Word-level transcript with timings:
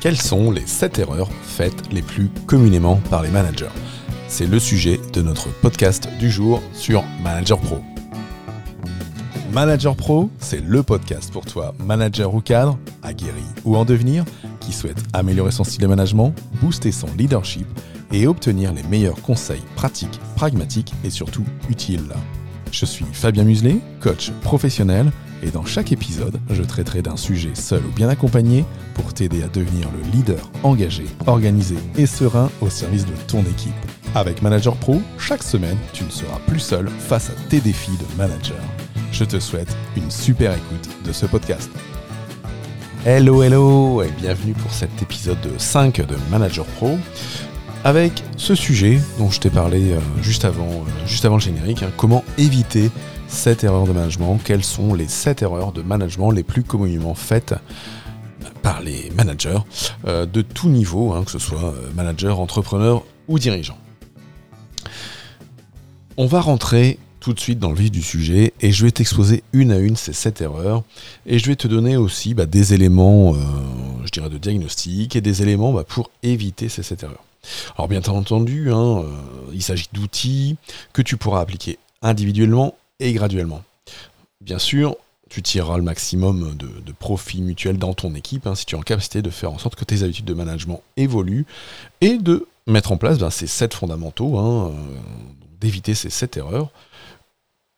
Quelles 0.00 0.16
sont 0.16 0.50
les 0.50 0.66
7 0.66 0.98
erreurs 0.98 1.28
faites 1.42 1.92
les 1.92 2.00
plus 2.00 2.30
communément 2.46 2.96
par 3.10 3.22
les 3.22 3.28
managers? 3.28 3.68
C'est 4.28 4.46
le 4.46 4.58
sujet 4.58 4.98
de 5.12 5.20
notre 5.20 5.50
podcast 5.60 6.08
du 6.18 6.30
jour 6.30 6.62
sur 6.72 7.04
Manager 7.22 7.58
Pro. 7.60 7.80
Manager 9.52 9.94
Pro, 9.94 10.30
c'est 10.38 10.64
le 10.64 10.82
podcast 10.82 11.30
pour 11.30 11.44
toi, 11.44 11.74
manager 11.78 12.34
ou 12.34 12.40
cadre, 12.40 12.78
aguerri 13.02 13.44
ou 13.66 13.76
en 13.76 13.84
devenir, 13.84 14.24
qui 14.60 14.72
souhaite 14.72 15.02
améliorer 15.12 15.50
son 15.50 15.64
style 15.64 15.82
de 15.82 15.86
management, 15.86 16.32
booster 16.62 16.92
son 16.92 17.08
leadership 17.18 17.66
et 18.10 18.26
obtenir 18.26 18.72
les 18.72 18.84
meilleurs 18.84 19.20
conseils 19.20 19.62
pratiques, 19.76 20.18
pragmatiques 20.34 20.94
et 21.04 21.10
surtout 21.10 21.44
utiles. 21.68 22.14
Je 22.72 22.86
suis 22.86 23.04
Fabien 23.12 23.44
Muselet, 23.44 23.80
coach 24.00 24.30
professionnel 24.40 25.12
et 25.42 25.50
dans 25.50 25.64
chaque 25.64 25.92
épisode, 25.92 26.38
je 26.50 26.62
traiterai 26.62 27.02
d'un 27.02 27.16
sujet 27.16 27.54
seul 27.54 27.82
ou 27.84 27.92
bien 27.94 28.08
accompagné 28.08 28.64
pour 28.94 29.14
t'aider 29.14 29.42
à 29.42 29.48
devenir 29.48 29.88
le 29.90 30.10
leader 30.10 30.50
engagé, 30.62 31.04
organisé 31.26 31.76
et 31.96 32.06
serein 32.06 32.50
au 32.60 32.68
service 32.68 33.06
de 33.06 33.14
ton 33.26 33.40
équipe. 33.42 33.72
Avec 34.14 34.42
Manager 34.42 34.76
Pro, 34.76 35.00
chaque 35.18 35.42
semaine, 35.42 35.78
tu 35.92 36.04
ne 36.04 36.10
seras 36.10 36.38
plus 36.46 36.60
seul 36.60 36.88
face 36.88 37.30
à 37.30 37.34
tes 37.48 37.60
défis 37.60 37.92
de 37.92 38.16
manager. 38.16 38.60
Je 39.12 39.24
te 39.24 39.38
souhaite 39.38 39.74
une 39.96 40.10
super 40.10 40.52
écoute 40.52 40.88
de 41.04 41.12
ce 41.12 41.26
podcast. 41.26 41.70
Hello, 43.04 43.42
hello 43.42 44.02
et 44.02 44.10
bienvenue 44.20 44.52
pour 44.52 44.72
cet 44.72 44.90
épisode 45.00 45.38
5 45.56 46.06
de 46.06 46.16
Manager 46.30 46.66
Pro 46.66 46.98
avec 47.84 48.22
ce 48.36 48.54
sujet 48.54 49.00
dont 49.18 49.30
je 49.30 49.40
t'ai 49.40 49.48
parlé 49.50 49.92
euh, 49.92 50.00
juste, 50.20 50.44
avant, 50.44 50.68
euh, 50.68 51.06
juste 51.06 51.24
avant 51.24 51.36
le 51.36 51.40
générique, 51.40 51.82
hein, 51.82 51.90
comment 51.96 52.24
éviter 52.36 52.90
7 53.30 53.64
erreurs 53.64 53.86
de 53.86 53.92
management. 53.92 54.38
Quelles 54.44 54.64
sont 54.64 54.92
les 54.92 55.08
7 55.08 55.42
erreurs 55.42 55.72
de 55.72 55.82
management 55.82 56.30
les 56.32 56.42
plus 56.42 56.64
communément 56.64 57.14
faites 57.14 57.54
par 58.62 58.82
les 58.82 59.10
managers 59.10 59.60
euh, 60.06 60.26
de 60.26 60.42
tout 60.42 60.68
niveau, 60.68 61.12
hein, 61.12 61.24
que 61.24 61.30
ce 61.30 61.38
soit 61.38 61.72
euh, 61.72 61.90
manager, 61.94 62.40
entrepreneur 62.40 63.04
ou 63.28 63.38
dirigeant? 63.38 63.78
On 66.16 66.26
va 66.26 66.40
rentrer 66.40 66.98
tout 67.20 67.32
de 67.32 67.40
suite 67.40 67.58
dans 67.58 67.70
le 67.70 67.76
vif 67.76 67.90
du 67.90 68.02
sujet 68.02 68.52
et 68.60 68.72
je 68.72 68.84
vais 68.84 68.90
t'exposer 68.90 69.42
une 69.52 69.70
à 69.72 69.78
une 69.78 69.96
ces 69.96 70.12
7 70.12 70.40
erreurs 70.40 70.82
et 71.24 71.38
je 71.38 71.46
vais 71.46 71.56
te 71.56 71.68
donner 71.68 71.96
aussi 71.96 72.34
bah, 72.34 72.46
des 72.46 72.74
éléments, 72.74 73.34
euh, 73.34 73.38
je 74.04 74.10
dirais, 74.10 74.28
de 74.28 74.38
diagnostic 74.38 75.16
et 75.16 75.20
des 75.20 75.40
éléments 75.40 75.72
bah, 75.72 75.84
pour 75.84 76.10
éviter 76.22 76.68
ces 76.68 76.82
7 76.82 77.04
erreurs. 77.04 77.24
Alors 77.78 77.88
bien 77.88 78.02
entendu, 78.02 78.70
hein, 78.70 79.02
il 79.54 79.62
s'agit 79.62 79.88
d'outils 79.94 80.56
que 80.92 81.00
tu 81.00 81.16
pourras 81.16 81.40
appliquer 81.40 81.78
individuellement 82.02 82.74
et 83.00 83.12
graduellement. 83.12 83.62
Bien 84.40 84.58
sûr, 84.58 84.96
tu 85.28 85.42
tireras 85.42 85.76
le 85.76 85.82
maximum 85.82 86.56
de, 86.56 86.92
profit 86.92 87.40
mutuel 87.40 87.78
dans 87.78 87.94
ton 87.94 88.14
équipe 88.14 88.46
hein, 88.46 88.54
si 88.54 88.66
tu 88.66 88.74
es 88.74 88.78
en 88.78 88.82
capacité 88.82 89.22
de 89.22 89.30
faire 89.30 89.52
en 89.52 89.58
sorte 89.58 89.76
que 89.76 89.84
tes 89.84 90.02
habitudes 90.02 90.26
de 90.26 90.34
management 90.34 90.82
évoluent 90.96 91.46
et 92.00 92.18
de 92.18 92.46
mettre 92.66 92.92
en 92.92 92.96
place 92.96 93.18
ben, 93.18 93.30
ces 93.30 93.46
sept 93.46 93.72
fondamentaux, 93.72 94.38
hein, 94.38 94.68
euh, 94.68 94.98
d'éviter 95.60 95.94
ces 95.94 96.10
sept 96.10 96.36
erreurs 96.36 96.70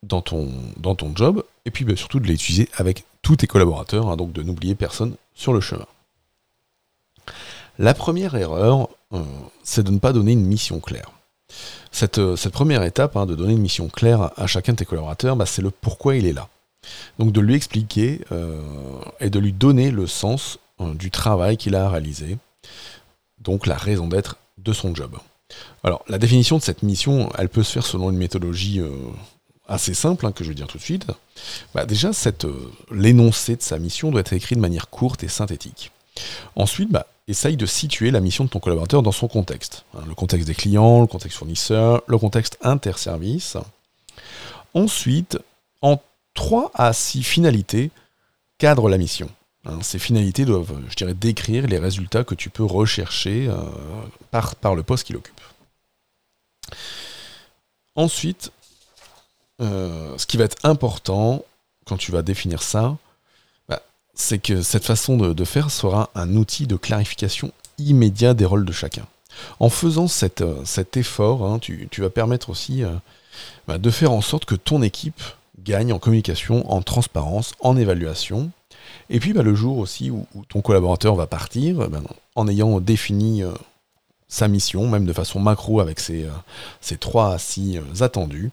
dans 0.03 0.23
ton, 0.23 0.50
dans 0.78 0.95
ton 0.95 1.15
job 1.15 1.44
et 1.65 1.71
puis 1.71 1.84
ben, 1.84 1.97
surtout 1.97 2.21
de 2.21 2.27
les 2.27 2.34
utiliser 2.34 2.69
avec 2.75 3.04
tous 3.21 3.37
tes 3.37 3.47
collaborateurs, 3.47 4.09
hein, 4.09 4.16
donc 4.16 4.33
de 4.33 4.43
n'oublier 4.43 4.75
personne 4.75 5.15
sur 5.34 5.53
le 5.53 5.60
chemin. 5.60 5.87
La 7.78 7.94
première 7.94 8.34
erreur, 8.34 8.89
euh, 9.12 9.22
c'est 9.62 9.84
de 9.84 9.91
ne 9.91 9.99
pas 9.99 10.12
donner 10.12 10.33
une 10.33 10.44
mission 10.44 10.81
claire. 10.81 11.10
Euh, 12.19 12.37
cette, 12.37 12.53
première 12.53 12.83
étape, 12.83 13.17
hein, 13.17 13.27
de 13.27 13.35
donner 13.35 13.53
une 13.53 13.61
mission 13.61 13.89
claire 13.89 14.31
à, 14.37 14.47
chacun 14.47 14.73
de 14.73 14.79
tes 14.79 14.85
collaborateurs, 14.85 15.37
bah, 15.37 15.47
c'est 15.47 15.63
le 15.63 15.71
pourquoi 15.71 16.17
il 16.17 16.27
est 16.27 16.33
là. 16.33 16.49
Donc 17.19 17.33
de 17.33 17.41
lui 17.41 17.55
expliquer 17.55 18.21
euh, 18.33 18.61
et 19.21 19.31
de 19.31 19.39
lui 19.39 19.53
donner 19.53 19.91
le 19.91 20.07
sens 20.07 20.59
euh, 20.81 20.95
du 20.95 21.11
travail 21.11 21.57
qu'il 21.57 21.77
a 21.77 21.89
réalisé, 21.89 22.39
donc 23.41 23.67
la 23.67 23.77
raison 23.77 24.09
d'être 24.09 24.37
de 24.59 24.73
son 24.73 24.95
job. 24.95 25.17
Alors 25.85 26.05
la 26.09 26.19
définition 26.19 26.57
de 26.59 26.63
cette 26.63 26.83
mission, 26.83 27.31
elle 27.39 27.49
peut 27.49 27.63
se 27.63 27.73
faire 27.73 27.87
selon 27.87 28.11
une 28.11 28.17
méthodologie 28.17 28.81
assez 29.69 29.95
simple, 29.95 30.27
hein, 30.27 30.33
que 30.33 30.45
je 30.45 30.49
vais 30.49 30.55
dire 30.55 30.67
tout 30.67 30.79
de 30.79 30.83
suite. 30.83 31.07
Bah, 31.75 31.84
déjà, 31.84 32.11
l'énoncé 32.91 33.57
de 33.57 33.63
sa 33.63 33.79
mission 33.79 34.11
doit 34.11 34.21
être 34.21 34.33
écrit 34.33 34.57
de 34.57 34.61
manière 34.61 34.89
courte 34.89 35.23
et 35.25 35.29
synthétique. 35.29 35.93
Ensuite, 36.57 36.91
bah, 36.91 37.07
essaye 37.28 37.56
de 37.56 37.66
situer 37.66 38.10
la 38.10 38.21
mission 38.21 38.44
de 38.44 38.50
ton 38.50 38.59
collaborateur 38.59 39.03
dans 39.03 39.12
son 39.12 39.28
contexte. 39.28 39.84
Hein, 39.94 40.03
le 40.06 40.15
contexte 40.15 40.47
des 40.47 40.55
clients, 40.55 41.00
le 41.00 41.06
contexte 41.06 41.38
fournisseur, 41.38 42.03
le 42.06 42.19
contexte 42.19 42.59
interservice. 42.62 43.56
Ensuite, 44.75 45.38
en 45.83 46.00
3 46.34 46.71
à 46.75 46.93
6 46.93 47.22
finalités, 47.22 47.91
cadre 48.59 48.88
la 48.88 48.99
mission. 48.99 49.31
Hein, 49.65 49.78
ces 49.83 49.99
finalités 49.99 50.44
doivent, 50.44 50.81
je 50.88 50.97
dirais, 50.97 51.15
décrire 51.15 51.66
les 51.66 51.78
résultats 51.78 52.25
que 52.25 52.34
tu 52.34 52.50
peux 52.50 52.65
rechercher 52.65 53.49
euh, 53.49 53.56
par, 54.31 54.75
le 54.75 54.83
poste 54.83 55.06
qu'il 55.06 55.16
occupe. 55.16 55.41
Ensuite, 57.94 58.50
euh, 59.60 60.16
ce 60.19 60.27
qui 60.27 60.37
va 60.37 60.44
être 60.44 60.56
important 60.65 61.44
quand 61.84 61.97
tu 61.97 62.10
vas 62.10 62.22
définir 62.22 62.62
ça, 62.62 62.97
c'est 64.15 64.39
que 64.39 64.62
cette 64.62 64.84
façon 64.84 65.17
de, 65.17 65.45
faire 65.45 65.71
sera 65.71 66.11
un 66.15 66.37
outil 66.37 66.67
de 66.67 66.77
clarification 66.77 67.53
immédiat 67.78 68.34
des 68.34 68.45
rôles 68.45 68.65
de 68.65 68.73
chacun. 68.73 69.06
En 69.59 69.71
faisant 69.71 70.06
euh, 70.41 70.62
cet 70.65 70.97
effort, 70.97 71.45
hein, 71.45 71.59
tu, 71.59 71.89
vas 71.99 72.11
permettre 72.11 72.51
aussi 72.51 72.84
euh, 72.84 72.91
bah, 73.67 73.78
de 73.78 73.91
faire 73.91 74.12
en 74.12 74.21
sorte 74.21 74.45
que 74.45 74.55
ton 74.55 74.83
équipe 74.83 75.22
gagne 75.62 75.93
en 75.93 75.99
communication, 75.99 76.71
en 76.71 76.83
transparence, 76.83 77.53
en 77.61 77.77
évaluation. 77.77 78.51
Et 79.09 79.21
puis 79.21 79.33
bah, 79.33 79.43
le 79.43 79.55
jour 79.55 79.78
aussi 79.78 80.11
où, 80.11 80.27
ton 80.49 80.61
collaborateur 80.61 81.15
va 81.15 81.27
partir, 81.27 81.89
bah, 81.89 82.01
en 82.34 82.47
ayant 82.47 82.81
défini 82.81 83.43
euh, 83.43 83.53
sa 84.28 84.49
mission, 84.49 84.87
même 84.89 85.06
de 85.06 85.12
façon 85.15 85.41
macro 85.41 85.81
avec 85.81 85.99
ses, 85.99 86.27
3 87.01 87.34
à 87.34 87.39
6 87.39 87.81
attendus, 88.01 88.51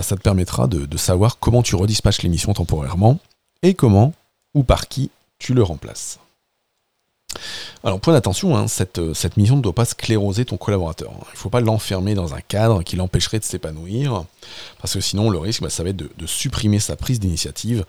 ça 0.00 0.16
te 0.16 0.22
permettra 0.22 0.68
de, 0.68 0.86
de 0.86 0.96
savoir 0.96 1.38
comment 1.38 1.62
tu 1.62 1.74
redispatches 1.74 2.22
les 2.22 2.28
missions 2.28 2.52
temporairement 2.52 3.18
et 3.62 3.74
comment 3.74 4.12
ou 4.54 4.62
par 4.62 4.88
qui 4.88 5.10
tu 5.38 5.54
le 5.54 5.62
remplaces. 5.62 6.18
Alors 7.82 8.00
point 8.00 8.12
d'attention, 8.12 8.56
hein, 8.56 8.68
cette, 8.68 9.14
cette, 9.14 9.36
mission 9.36 9.56
ne 9.56 9.62
doit 9.62 9.74
pas 9.74 9.84
scléroser 9.84 10.44
ton 10.44 10.56
collaborateur. 10.56 11.12
Il 11.12 11.32
ne 11.32 11.38
faut 11.38 11.48
pas 11.48 11.60
l'enfermer 11.60 12.14
dans 12.14 12.34
un 12.34 12.40
cadre 12.40 12.82
qui 12.82 12.96
l'empêcherait 12.96 13.38
de 13.38 13.44
s'épanouir, 13.44 14.24
parce 14.80 14.94
que 14.94 15.00
sinon 15.00 15.30
le 15.30 15.38
risque, 15.38 15.62
bah, 15.62 15.70
ça 15.70 15.82
va 15.82 15.90
être 15.90 15.96
de, 15.96 16.26
supprimer 16.26 16.78
sa 16.78 16.96
prise 16.96 17.20
d'initiative. 17.20 17.84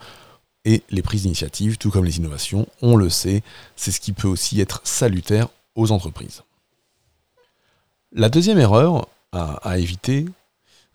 Et 0.64 0.82
les 0.90 1.02
prises 1.02 1.22
d'initiative, 1.22 1.76
tout 1.76 1.90
comme 1.90 2.04
les 2.04 2.18
innovations, 2.18 2.68
on 2.82 2.96
le 2.96 3.10
sait, 3.10 3.42
c'est 3.74 3.90
ce 3.90 4.00
qui 4.00 4.12
peut 4.12 4.28
aussi 4.28 4.60
être 4.60 4.80
salutaire 4.84 5.48
aux 5.74 5.90
entreprises. 5.90 6.42
La 8.12 8.28
deuxième 8.28 8.58
erreur 8.58 9.08
à, 9.32 9.78
éviter, 9.78 10.26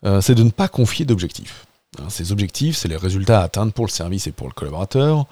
euh, 0.06 0.20
c'est 0.20 0.34
de 0.34 0.42
ne 0.42 0.50
pas 0.50 0.68
confier 0.68 1.04
d'objectifs. 1.04 1.66
Hein, 1.98 2.08
ces 2.08 2.32
objectifs, 2.32 2.76
c'est 2.76 2.88
les 2.88 2.96
résultats 2.96 3.40
à 3.40 3.44
atteindre 3.44 3.72
pour 3.72 3.84
le 3.84 3.90
service 3.90 4.26
et 4.26 4.32
pour 4.32 4.46
le 4.46 4.54
collaborateur 4.54 5.26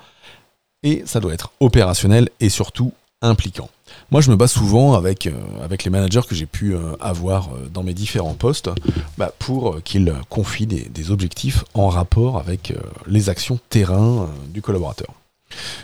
et 0.86 1.02
ça 1.04 1.18
doit 1.18 1.34
être 1.34 1.50
opérationnel 1.58 2.28
et 2.38 2.48
surtout 2.48 2.92
impliquant. 3.20 3.68
Moi, 4.12 4.20
je 4.20 4.30
me 4.30 4.36
bats 4.36 4.46
souvent 4.46 4.94
avec, 4.94 5.26
euh, 5.26 5.32
avec 5.64 5.82
les 5.82 5.90
managers 5.90 6.20
que 6.28 6.36
j'ai 6.36 6.46
pu 6.46 6.74
euh, 6.74 6.94
avoir 7.00 7.48
euh, 7.48 7.68
dans 7.72 7.82
mes 7.82 7.92
différents 7.92 8.34
postes 8.34 8.70
bah, 9.18 9.32
pour 9.40 9.82
qu'ils 9.82 10.14
confient 10.28 10.66
des, 10.66 11.10
objectifs 11.10 11.64
en 11.74 11.88
rapport 11.88 12.38
avec 12.38 12.72
les 13.06 13.28
actions 13.28 13.60
terrain 13.68 14.28
du 14.52 14.60
collaborateur. 14.60 15.08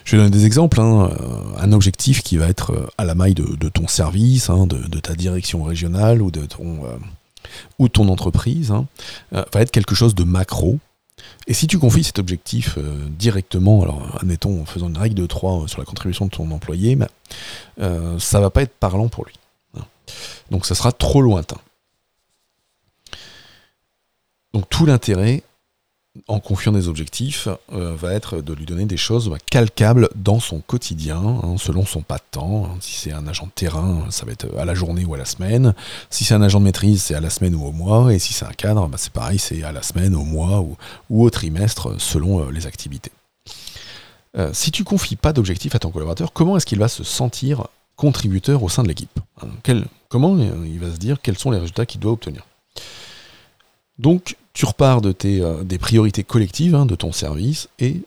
Je 0.04 0.16
vais 0.16 0.22
donner 0.22 0.36
des 0.36 0.46
exemples. 0.46 0.80
Hein. 0.80 1.10
Un 1.58 1.72
objectif 1.72 2.22
qui 2.22 2.36
va 2.36 2.48
être 2.48 2.90
à 2.98 3.04
la 3.04 3.14
maille 3.14 3.34
de, 3.34 3.68
ton 3.68 3.86
service, 3.86 4.50
hein, 4.50 4.66
de, 4.66 4.98
ta 4.98 5.14
direction 5.14 5.62
régionale 5.62 6.20
ou 6.20 6.32
de 6.32 6.44
ton, 6.44 6.80
ou 7.78 7.88
ton 7.88 8.08
entreprise, 8.08 8.72
hein, 8.72 8.86
va 9.30 9.60
être 9.60 9.70
quelque 9.70 9.94
chose 9.94 10.16
de 10.16 10.24
macro 10.24 10.80
et 11.46 11.54
si 11.54 11.66
tu 11.66 11.78
confies 11.78 12.04
cet 12.04 12.18
objectif 12.18 12.76
euh, 12.78 13.06
directement, 13.08 13.82
alors 13.82 14.16
admettons 14.20 14.60
en 14.60 14.64
faisant 14.64 14.88
une 14.88 14.98
règle 14.98 15.14
de 15.14 15.26
3 15.26 15.64
euh, 15.64 15.66
sur 15.66 15.80
la 15.80 15.84
contribution 15.84 16.26
de 16.26 16.30
ton 16.30 16.50
employé, 16.50 16.94
bah, 16.94 17.08
euh, 17.80 18.18
ça 18.18 18.40
va 18.40 18.50
pas 18.50 18.62
être 18.62 18.74
parlant 18.74 19.08
pour 19.08 19.24
lui. 19.24 19.34
Hein. 19.76 19.82
Donc 20.50 20.66
ça 20.66 20.74
sera 20.74 20.92
trop 20.92 21.20
lointain. 21.20 21.58
Donc 24.52 24.68
tout 24.68 24.86
l'intérêt, 24.86 25.42
en 26.28 26.40
confiant 26.40 26.72
des 26.72 26.88
objectifs, 26.88 27.48
euh, 27.72 27.94
va 27.96 28.12
être 28.12 28.42
de 28.42 28.52
lui 28.52 28.66
donner 28.66 28.84
des 28.84 28.98
choses 28.98 29.30
bah, 29.30 29.38
calcables 29.50 30.10
dans 30.14 30.40
son 30.40 30.60
quotidien, 30.60 31.16
hein, 31.16 31.56
selon 31.58 31.86
son 31.86 32.02
pas 32.02 32.18
de 32.18 32.24
temps. 32.30 32.66
Hein. 32.66 32.76
Si 32.80 32.94
c'est 32.94 33.12
un 33.12 33.26
agent 33.26 33.46
de 33.46 33.52
terrain, 33.52 34.06
ça 34.10 34.26
va 34.26 34.32
être 34.32 34.46
à 34.58 34.64
la 34.64 34.74
journée 34.74 35.04
ou 35.04 35.14
à 35.14 35.18
la 35.18 35.24
semaine. 35.24 35.74
Si 36.10 36.24
c'est 36.24 36.34
un 36.34 36.42
agent 36.42 36.60
de 36.60 36.64
maîtrise, 36.64 37.02
c'est 37.02 37.14
à 37.14 37.20
la 37.20 37.30
semaine 37.30 37.54
ou 37.54 37.64
au 37.64 37.72
mois. 37.72 38.12
Et 38.12 38.18
si 38.18 38.34
c'est 38.34 38.44
un 38.44 38.52
cadre, 38.52 38.86
bah, 38.88 38.98
c'est 38.98 39.12
pareil, 39.12 39.38
c'est 39.38 39.62
à 39.62 39.72
la 39.72 39.82
semaine, 39.82 40.14
au 40.14 40.24
mois 40.24 40.60
ou, 40.60 40.76
au 41.24 41.30
trimestre, 41.30 41.98
selon 41.98 42.40
euh, 42.40 42.50
les 42.50 42.66
activités. 42.66 43.12
Euh, 44.36 44.50
si 44.52 44.70
tu 44.70 44.84
confies 44.84 45.16
pas 45.16 45.32
d'objectifs 45.32 45.74
à 45.74 45.78
ton 45.78 45.90
collaborateur, 45.90 46.32
comment 46.32 46.56
est-ce 46.56 46.66
qu'il 46.66 46.78
va 46.78 46.88
se 46.88 47.04
sentir 47.04 47.68
contributeur 47.96 48.62
au 48.62 48.68
sein 48.68 48.82
de 48.82 48.88
l'équipe 48.88 49.18
hein, 49.40 49.48
Comment 50.08 50.36
il 50.36 50.78
va 50.78 50.92
se 50.92 50.98
dire 50.98 51.22
quels 51.22 51.38
sont 51.38 51.50
les 51.50 51.58
résultats 51.58 51.86
qu'il 51.86 52.00
doit 52.00 52.12
obtenir? 52.12 52.44
Donc, 53.98 54.36
tu 54.52 54.66
repars 54.66 55.00
de 55.00 55.12
tes, 55.12 55.40
euh, 55.40 55.62
des 55.64 55.78
priorités 55.78 56.24
collectives 56.24 56.74
hein, 56.74 56.86
de 56.86 56.94
ton 56.94 57.12
service 57.12 57.68
et, 57.78 58.02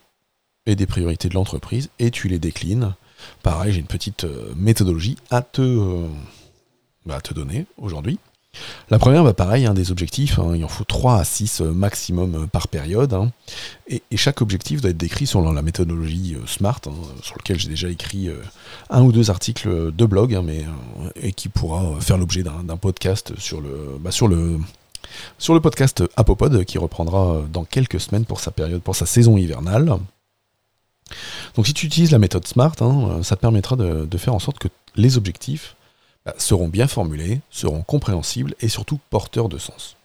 et 0.66 0.76
des 0.76 0.86
priorités 0.86 1.30
de 1.30 1.34
l'entreprise 1.34 1.90
et 2.00 2.12
tu 2.12 2.28
les 2.28 2.40
déclines. 2.40 2.94
Pareil, 3.42 3.74
j'ai 3.74 3.80
une 3.80 3.88
petite 3.88 4.26
euh, 4.26 4.54
méthodologie 4.56 5.18
à 5.32 5.42
te, 5.42 5.62
euh, 5.62 6.08
bah, 7.06 7.22
te 7.22 7.34
donner 7.34 7.66
aujourd'hui. 7.78 8.20
La 8.90 9.00
première, 9.00 9.26
bah 9.26 9.34
pareil, 9.34 9.66
hein, 9.66 9.74
des 9.74 9.92
objectifs, 9.92 10.40
hein, 10.40 10.54
il 10.56 10.64
en 10.64 10.70
faut 10.70 10.86
3 10.86 11.20
à 11.20 11.26
6 11.26 11.60
maximum 11.60 12.48
par 12.48 12.70
période. 12.70 13.14
et, 13.90 14.02
chaque 14.16 14.42
objectif 14.42 14.80
doit 14.80 14.92
être 14.92 14.98
décrit 14.98 15.28
selon 15.28 15.52
la 15.52 15.62
méthodologie 15.62 16.38
SMART, 16.48 16.80
sur 17.22 17.36
lequel 17.38 17.60
j'ai 17.60 17.68
déjà 17.68 17.90
écrit 17.90 18.30
un 18.90 19.04
ou 19.04 19.12
deux 19.12 19.30
articles 19.30 19.92
de 19.92 20.06
blog, 20.06 20.40
mais, 20.42 20.64
et 21.18 21.34
qui 21.34 21.50
pourra 21.50 22.00
faire 22.00 22.18
l'objet 22.18 22.44
d'un 22.44 22.78
podcast 22.78 23.34
sur 23.38 23.60
le, 23.60 23.98
bah, 24.00 24.12
sur 24.12 24.30
le, 24.30 24.58
sur 25.38 25.54
le 25.54 25.60
podcast 25.60 26.04
Apopod 26.16 26.66
qui 26.66 26.78
reprendra 26.78 27.42
dans 27.52 27.66
quelques 27.66 28.00
semaines 28.00 28.26
pour 28.26 28.40
sa 28.40 28.52
période, 28.52 28.82
pour 28.82 28.96
sa 28.96 29.06
saison 29.06 29.38
hivernale. 29.38 29.98
Donc 31.56 31.68
si 31.68 31.74
tu 31.74 31.86
utilises 31.86 32.12
la 32.12 32.20
méthode 32.20 32.48
SMART, 32.48 32.76
hein, 32.82 33.22
ça 33.24 33.36
te 33.36 33.42
permettra 33.42 33.76
de, 33.76 34.18
faire 34.18 34.34
en 34.34 34.40
sorte 34.40 34.60
que 34.60 34.68
les 34.96 35.18
objectifs 35.18 35.76
bah, 36.26 36.34
seront 36.38 36.68
bien 36.68 36.88
formulés, 36.88 37.42
seront 37.50 37.84
compréhensibles 37.84 38.56
et 38.60 38.68
surtout 38.68 39.00
porteurs 39.10 39.50
de 39.50 39.58
sens. 39.58 39.98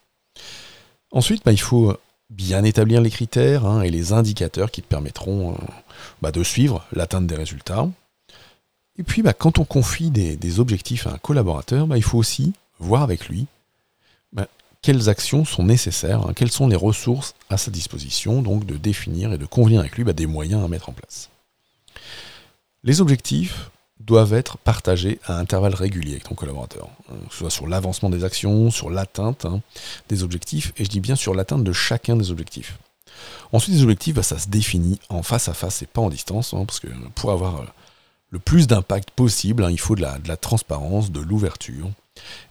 Ensuite, 1.13 1.45
bah, 1.45 1.53
il 1.53 1.61
faut 1.61 1.97
bien 2.29 2.63
établir 2.63 3.01
les 3.01 3.11
critères 3.11 3.67
hein, 3.67 3.83
et 3.83 3.91
les 3.91 4.13
indicateurs 4.13 4.71
qui 4.71 4.83
te 4.83 4.87
permettront 4.87 5.53
euh, 5.53 5.57
bah, 6.23 6.31
de 6.31 6.43
suivre 6.45 6.85
l'atteinte 6.93 7.27
des 7.27 7.35
résultats. 7.35 7.89
Et 8.99 9.03
puis, 9.03 9.23
quand 9.39 9.59
on 9.59 9.65
confie 9.65 10.11
des, 10.11 10.61
objectifs 10.61 11.07
à 11.07 11.13
un 11.13 11.19
collaborateur, 11.19 11.89
il 11.97 12.03
faut 12.03 12.19
aussi 12.19 12.53
voir 12.79 13.03
avec 13.03 13.29
lui 13.29 13.47
quelles 14.83 15.09
actions 15.09 15.45
sont 15.45 15.65
nécessaires, 15.65 16.27
hein, 16.27 16.33
quelles 16.35 16.51
sont 16.51 16.69
les 16.69 16.77
ressources 16.77 17.35
à 17.51 17.57
sa 17.59 17.71
disposition, 17.71 18.43
donc 18.43 18.65
de 18.65 18.77
définir 18.77 19.33
et 19.33 19.39
de 19.39 19.47
convenir 19.47 19.81
avec 19.81 19.97
lui 19.97 20.05
bah, 20.05 20.13
des 20.13 20.27
moyens 20.27 20.65
à 20.65 20.69
mettre 20.69 20.89
en 20.89 20.93
place. 20.93 21.29
Les 22.83 23.01
objectifs 23.01 23.71
doivent 24.01 24.33
être 24.33 24.57
partagés 24.57 25.21
à 25.27 25.39
intervalles 25.39 25.75
réguliers 25.75 26.13
avec 26.13 26.25
ton 26.25 26.35
collaborateur, 26.35 26.89
hein, 27.11 27.17
que 27.29 27.33
ce 27.33 27.41
soit 27.41 27.51
sur 27.51 27.67
l'avancement 27.67 28.09
des 28.09 28.25
actions, 28.25 28.71
sur 28.71 28.91
l'atteinte 28.91 29.45
hein, 29.45 29.61
des 30.09 30.23
objectifs, 30.23 30.73
et 30.79 30.85
je 30.85 30.91
dis 30.91 31.01
bien 31.01 31.17
sur 31.17 31.35
l'atteinte 31.35 31.65
de 31.65 31.73
chacun 31.73 32.17
des 32.17 32.31
objectifs. 32.31 32.79
Ensuite, 33.53 33.75
les 33.75 33.83
objectifs, 33.83 34.15
bah, 34.15 34.23
ça 34.23 34.39
se 34.39 34.49
définit 34.49 34.99
en 35.11 35.23
face 35.23 35.49
à 35.49 35.55
face 35.55 35.83
et 35.83 35.87
pas 35.87 36.01
en 36.01 36.09
distance, 36.09 36.55
parce 36.67 36.81
que 36.81 36.89
pour 37.15 37.31
avoir 37.33 37.61
euh, 37.61 37.65
le 38.31 38.39
plus 38.39 38.67
d'impact 38.67 39.11
possible, 39.11 39.67
il 39.71 39.79
faut 39.79 39.97
de 39.97 40.03
la, 40.03 40.37
transparence, 40.39 41.11
de 41.11 41.21
l'ouverture, 41.21 41.91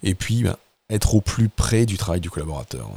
et 0.04 0.14
puis 0.14 0.44
bah, 0.44 0.60
être 0.90 1.16
au 1.16 1.22
plus 1.22 1.50
près 1.50 1.86
du 1.86 1.98
travail 1.98 2.22
du 2.22 2.30
collaborateur. 2.30 2.90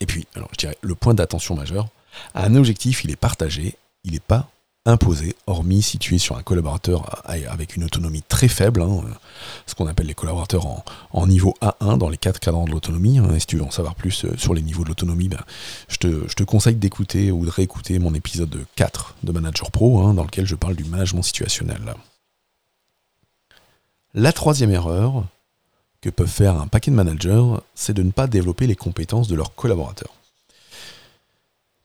Et 0.00 0.06
puis, 0.06 0.26
alors 0.34 0.48
je 0.52 0.58
dirais, 0.58 0.78
le 0.80 0.94
point 0.94 1.14
d'attention 1.14 1.54
majeur, 1.54 1.88
un 2.34 2.54
objectif, 2.54 3.04
il 3.04 3.10
est 3.10 3.16
partagé, 3.16 3.76
il 4.04 4.12
n'est 4.12 4.20
pas 4.20 4.48
imposé, 4.88 5.36
hormis 5.46 5.82
si 5.82 5.98
tu 5.98 6.14
es 6.14 6.18
sur 6.18 6.36
un 6.38 6.42
collaborateur 6.42 7.22
avec 7.26 7.76
une 7.76 7.84
autonomie 7.84 8.22
très 8.22 8.48
faible, 8.48 8.80
hein, 8.80 9.02
ce 9.66 9.74
qu'on 9.74 9.86
appelle 9.86 10.06
les 10.06 10.14
collaborateurs 10.14 10.64
en, 11.10 11.26
niveau 11.26 11.54
A1 11.60 11.98
dans 11.98 12.08
les 12.08 12.16
quatre 12.16 12.40
cadrans 12.40 12.64
de 12.64 12.70
l'autonomie. 12.70 13.18
Hein. 13.18 13.34
et 13.34 13.40
si 13.40 13.46
tu 13.46 13.56
veux 13.56 13.64
en 13.64 13.70
savoir 13.70 13.94
plus 13.94 14.24
euh, 14.24 14.34
sur 14.38 14.54
les 14.54 14.62
niveaux 14.62 14.84
de 14.84 14.88
l'autonomie, 14.88 15.28
ben, 15.28 15.40
je, 15.88 15.98
te, 15.98 16.42
conseille 16.42 16.76
d'écouter 16.76 17.30
ou 17.30 17.44
de 17.44 17.50
réécouter 17.50 17.98
mon 17.98 18.14
épisode 18.14 18.64
4 18.76 19.16
de 19.24 19.32
Manager 19.32 19.70
Pro, 19.70 20.00
hein, 20.00 20.14
dans 20.14 20.24
lequel 20.24 20.46
je 20.46 20.54
parle 20.54 20.74
du 20.74 20.84
management 20.84 21.22
situationnel. 21.22 21.94
La 24.14 24.32
troisième 24.32 24.70
erreur, 24.70 25.24
que 26.00 26.10
peuvent 26.10 26.28
faire 26.28 26.60
un 26.60 26.66
paquet 26.66 26.90
de 26.90 26.96
managers, 26.96 27.44
c'est 27.74 27.94
de 27.94 28.02
ne 28.02 28.10
pas 28.10 28.26
développer 28.26 28.66
les 28.66 28.76
compétences 28.76 29.28
de 29.28 29.34
leurs 29.34 29.54
collaborateurs. 29.54 30.12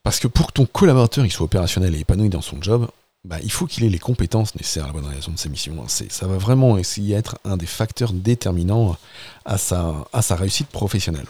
Parce 0.04 0.19
que 0.19 0.27
pour 0.27 0.48
que 0.48 0.54
ton 0.54 0.65
collaborateur 0.65 1.30
soit 1.31 1.45
opérationnel 1.45 1.95
et 1.95 2.00
épanoui 2.00 2.30
dans 2.30 2.42
son 2.42 2.62
job, 2.62 2.88
bah, 3.25 3.38
il 3.42 3.51
faut 3.51 3.65
qu'il 3.65 3.86
ait 3.86 3.89
les 3.89 4.00
compétences 4.00 4.54
nécessaires 4.56 4.83
à 4.83 4.88
la 4.88 4.94
bonne 4.94 5.06
réalisation 5.06 5.31
de 5.31 5.39
ses 5.39 5.50
missions. 5.50 5.88
ça 5.88 6.27
va 6.27 6.38
vraiment 6.38 6.77
essayer 6.77 7.15
d'être 7.15 7.39
un 7.45 7.56
des 7.56 7.65
facteurs 7.65 8.12
déterminants 8.12 8.98
à 9.45 9.57
sa, 9.57 10.06
à 10.12 10.21
sa 10.21 10.36
réussite 10.36 10.68
professionnelle. 10.68 11.27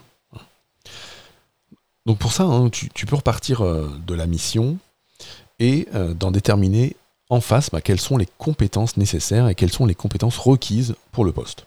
Donc 2.06 2.18
pour 2.18 2.34
ça, 2.34 2.44
hein, 2.44 2.70
tu, 2.70 3.06
peux 3.06 3.16
repartir 3.16 3.62
euh, 3.62 3.90
de 4.06 4.14
la 4.14 4.26
mission 4.26 4.78
et 5.60 5.88
euh, 5.94 6.14
d'en 6.14 6.32
déterminer 6.32 6.98
en 7.30 7.40
face 7.40 7.70
bah, 7.70 7.80
quelles 7.80 8.02
sont 8.02 8.18
les 8.18 8.28
compétences 8.38 8.98
nécessaires 8.98 9.48
et 9.48 9.56
quelles 9.56 9.72
sont 9.72 9.86
les 9.86 9.96
compétences 9.96 10.38
requises 10.38 10.96
pour 11.12 11.26
le 11.26 11.32
poste. 11.32 11.66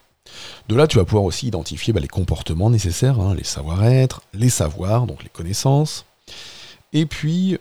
De 0.68 0.74
là, 0.74 0.86
tu 0.86 0.98
vas 0.98 1.04
pouvoir 1.04 1.24
aussi 1.24 1.46
identifier 1.46 1.92
bah, 1.92 2.00
les 2.00 2.08
comportements 2.08 2.70
nécessaires, 2.70 3.20
hein, 3.20 3.34
les 3.34 3.44
savoir-être, 3.44 4.22
les 4.34 4.50
savoirs, 4.50 5.06
donc 5.06 5.22
les 5.22 5.28
connaissances. 5.28 6.04
Et 6.92 7.06
puis, 7.06 7.58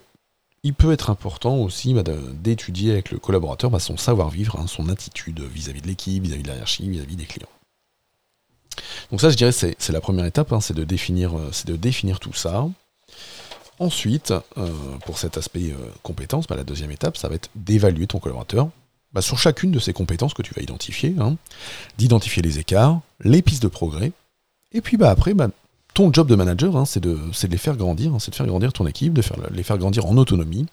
il 0.63 0.73
peut 0.73 0.91
être 0.91 1.09
important 1.09 1.57
aussi 1.57 1.93
bah, 1.93 2.03
d'étudier 2.03 2.91
avec 2.91 3.11
le 3.11 3.19
collaborateur 3.19 3.69
bah, 3.69 3.79
son 3.79 3.97
savoir-vivre, 3.97 4.59
hein, 4.59 4.67
son 4.67 4.89
attitude 4.89 5.39
vis-à-vis 5.41 5.81
de 5.81 5.87
l'équipe, 5.87 6.23
vis-à-vis 6.23 6.43
de 6.43 6.47
la 6.47 6.55
hiérarchie, 6.55 6.89
vis-à-vis 6.89 7.15
des 7.15 7.25
clients. 7.25 7.49
Donc 9.11 9.21
ça, 9.21 9.29
je 9.29 9.37
dirais, 9.37 9.51
c'est, 9.51 9.89
la 9.89 10.01
première 10.01 10.25
étape, 10.25 10.51
hein, 10.51 10.61
c'est, 10.61 10.73
de 10.73 10.83
définir, 10.83 11.37
euh, 11.37 11.49
c'est 11.51 11.67
de 11.67 11.75
définir 11.75 12.19
tout 12.19 12.33
ça. 12.33 12.67
Ensuite, 13.77 14.33
euh, 14.57 14.71
pour 15.05 15.17
cet 15.17 15.37
aspect 15.37 15.71
euh, 15.71 15.91
compétence, 16.01 16.49
la 16.49 16.63
deuxième 16.63 16.91
étape, 16.91 17.17
ça 17.17 17.27
va 17.27 17.35
être 17.35 17.49
d'évaluer 17.55 18.07
ton 18.07 18.19
collaborateur 18.19 18.69
bah, 19.13 19.21
sur 19.21 19.37
chacune 19.37 19.71
de 19.71 19.79
ces 19.79 19.93
compétences 19.93 20.33
que 20.33 20.41
tu 20.41 20.53
vas 20.53 20.61
identifier, 20.61 21.15
hein, 21.19 21.35
d'identifier 21.97 22.41
les 22.41 22.59
écarts, 22.59 23.01
les 23.21 23.41
pistes 23.41 23.63
de 23.63 23.67
progrès, 23.67 24.11
et 24.71 24.81
puis 24.81 24.97
bah, 24.97 25.09
après, 25.09 25.33
bah, 25.33 25.49
ton 25.93 26.11
job 26.11 26.27
de 26.27 26.35
manager, 26.35 26.75
hein, 26.75 26.85
c'est 26.85 26.99
de, 26.99 27.13
de, 27.13 27.47
les 27.47 27.57
faire 27.57 27.77
grandir, 27.77 28.13
hein, 28.13 28.19
c'est 28.19 28.31
de 28.31 28.35
faire 28.35 28.47
grandir 28.47 28.73
ton 28.73 28.85
équipe, 28.87 29.13
de 29.13 29.21
les 29.51 29.63
faire 29.63 29.77
grandir 29.77 30.05
en 30.05 30.17
autonomie, 30.17 30.65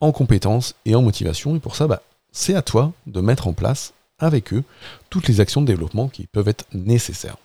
en 0.00 0.12
compétences 0.12 0.74
et 0.84 0.94
en 0.94 1.02
motivation, 1.02 1.54
et 1.54 1.60
pour 1.60 1.76
ça, 1.76 1.86
bah, 1.86 2.02
c'est 2.32 2.54
à 2.54 2.62
toi 2.62 2.92
de 3.06 3.20
mettre 3.20 3.46
en 3.46 3.52
place 3.52 3.92
avec 4.20 4.52
eux 4.52 4.62
toutes 5.08 5.28
les 5.28 5.40
actions 5.40 5.60
de 5.60 5.66
développement 5.66 6.08
qui 6.08 6.26
peuvent 6.26 6.48
être 6.48 6.66
nécessaires. 6.72 7.36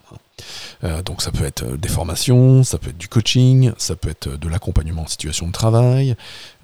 Euh, 0.84 1.02
donc 1.02 1.22
ça 1.22 1.32
peut 1.32 1.44
être 1.44 1.64
euh, 1.64 1.76
des 1.76 1.88
formations, 1.88 2.62
ça 2.62 2.78
peut 2.78 2.90
être 2.90 2.98
du 2.98 3.08
coaching, 3.08 3.72
ça 3.78 3.96
peut 3.96 4.10
être 4.10 4.28
de 4.28 4.48
l'accompagnement 4.48 5.02
en 5.02 5.06
situation 5.06 5.46
de 5.46 5.52
travail, 5.52 6.14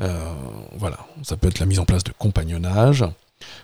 euh, 0.01 0.35
voilà, 0.75 0.99
ça 1.23 1.37
peut 1.37 1.49
être 1.49 1.59
la 1.59 1.67
mise 1.67 1.79
en 1.79 1.87
place 1.87 2.05
de 2.05 2.13
compagnonnage, 2.13 3.05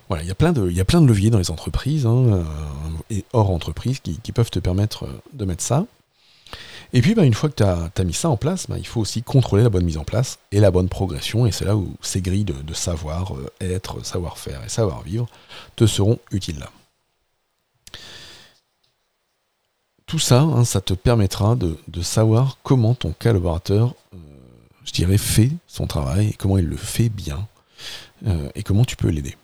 voilà, 0.09 0.23
il 0.23 0.27
y, 0.27 0.33
a 0.33 0.35
plein 0.35 0.53
de, 0.53 1.07
leviers 1.07 1.29
dans 1.29 1.39
les 1.39 1.51
entreprises 1.51 2.07
hein, 2.07 2.25
euh, 2.33 2.45
et 3.11 3.25
hors 3.35 3.51
entreprise 3.51 4.01
qui, 4.01 4.33
peuvent 4.33 4.51
te 4.51 4.59
permettre 4.59 5.05
euh, 5.05 5.21
de 5.35 5.45
mettre 5.45 5.63
ça. 5.63 5.85
Et 6.95 7.03
puis, 7.03 7.15
bah, 7.15 7.25
une 7.25 7.35
fois 7.35 7.51
que 7.51 7.57
tu 7.57 7.63
as, 7.63 8.05
mis 8.05 8.15
ça 8.15 8.31
en 8.31 8.39
place, 8.39 8.67
bah, 8.69 8.79
il 8.79 8.87
faut 8.87 9.03
aussi 9.03 9.23
contrôler 9.23 9.63
la 9.63 9.69
bonne 9.69 9.85
mise 9.85 9.99
en 9.99 10.05
place 10.05 10.39
et 10.51 10.61
la 10.61 10.71
bonne 10.71 10.89
progression. 10.89 11.45
Et 11.45 11.53
c'est 11.53 11.67
là 11.67 11.77
où 11.77 11.95
ces 12.01 12.23
grilles 12.23 12.47
de, 12.47 12.73
savoir 12.73 13.35
euh, 13.35 13.51
être, 13.61 14.03
savoir-faire 14.03 14.65
et 14.65 14.71
savoir-vivre 14.71 15.27
te 15.77 15.87
seront 15.87 16.19
utiles. 16.31 16.65
Tout 20.07 20.19
ça, 20.19 20.41
hein, 20.41 20.65
ça 20.65 20.81
te 20.81 20.95
permettra 20.95 21.55
de, 21.55 21.77
savoir 22.01 22.57
comment 22.63 22.95
ton 22.95 23.13
collaborateur, 23.19 23.95
je 24.87 24.93
dirais, 24.93 25.19
fait 25.19 25.51
son 25.67 25.87
travail 25.87 26.29
et 26.29 26.33
comment 26.33 26.57
il 26.57 26.65
le 26.65 26.79
fait 26.79 27.11
bien 27.11 27.47
et 28.55 28.63
comment 28.63 28.87
tu 28.87 28.97
peux 28.97 29.09
l'aider. 29.09 29.37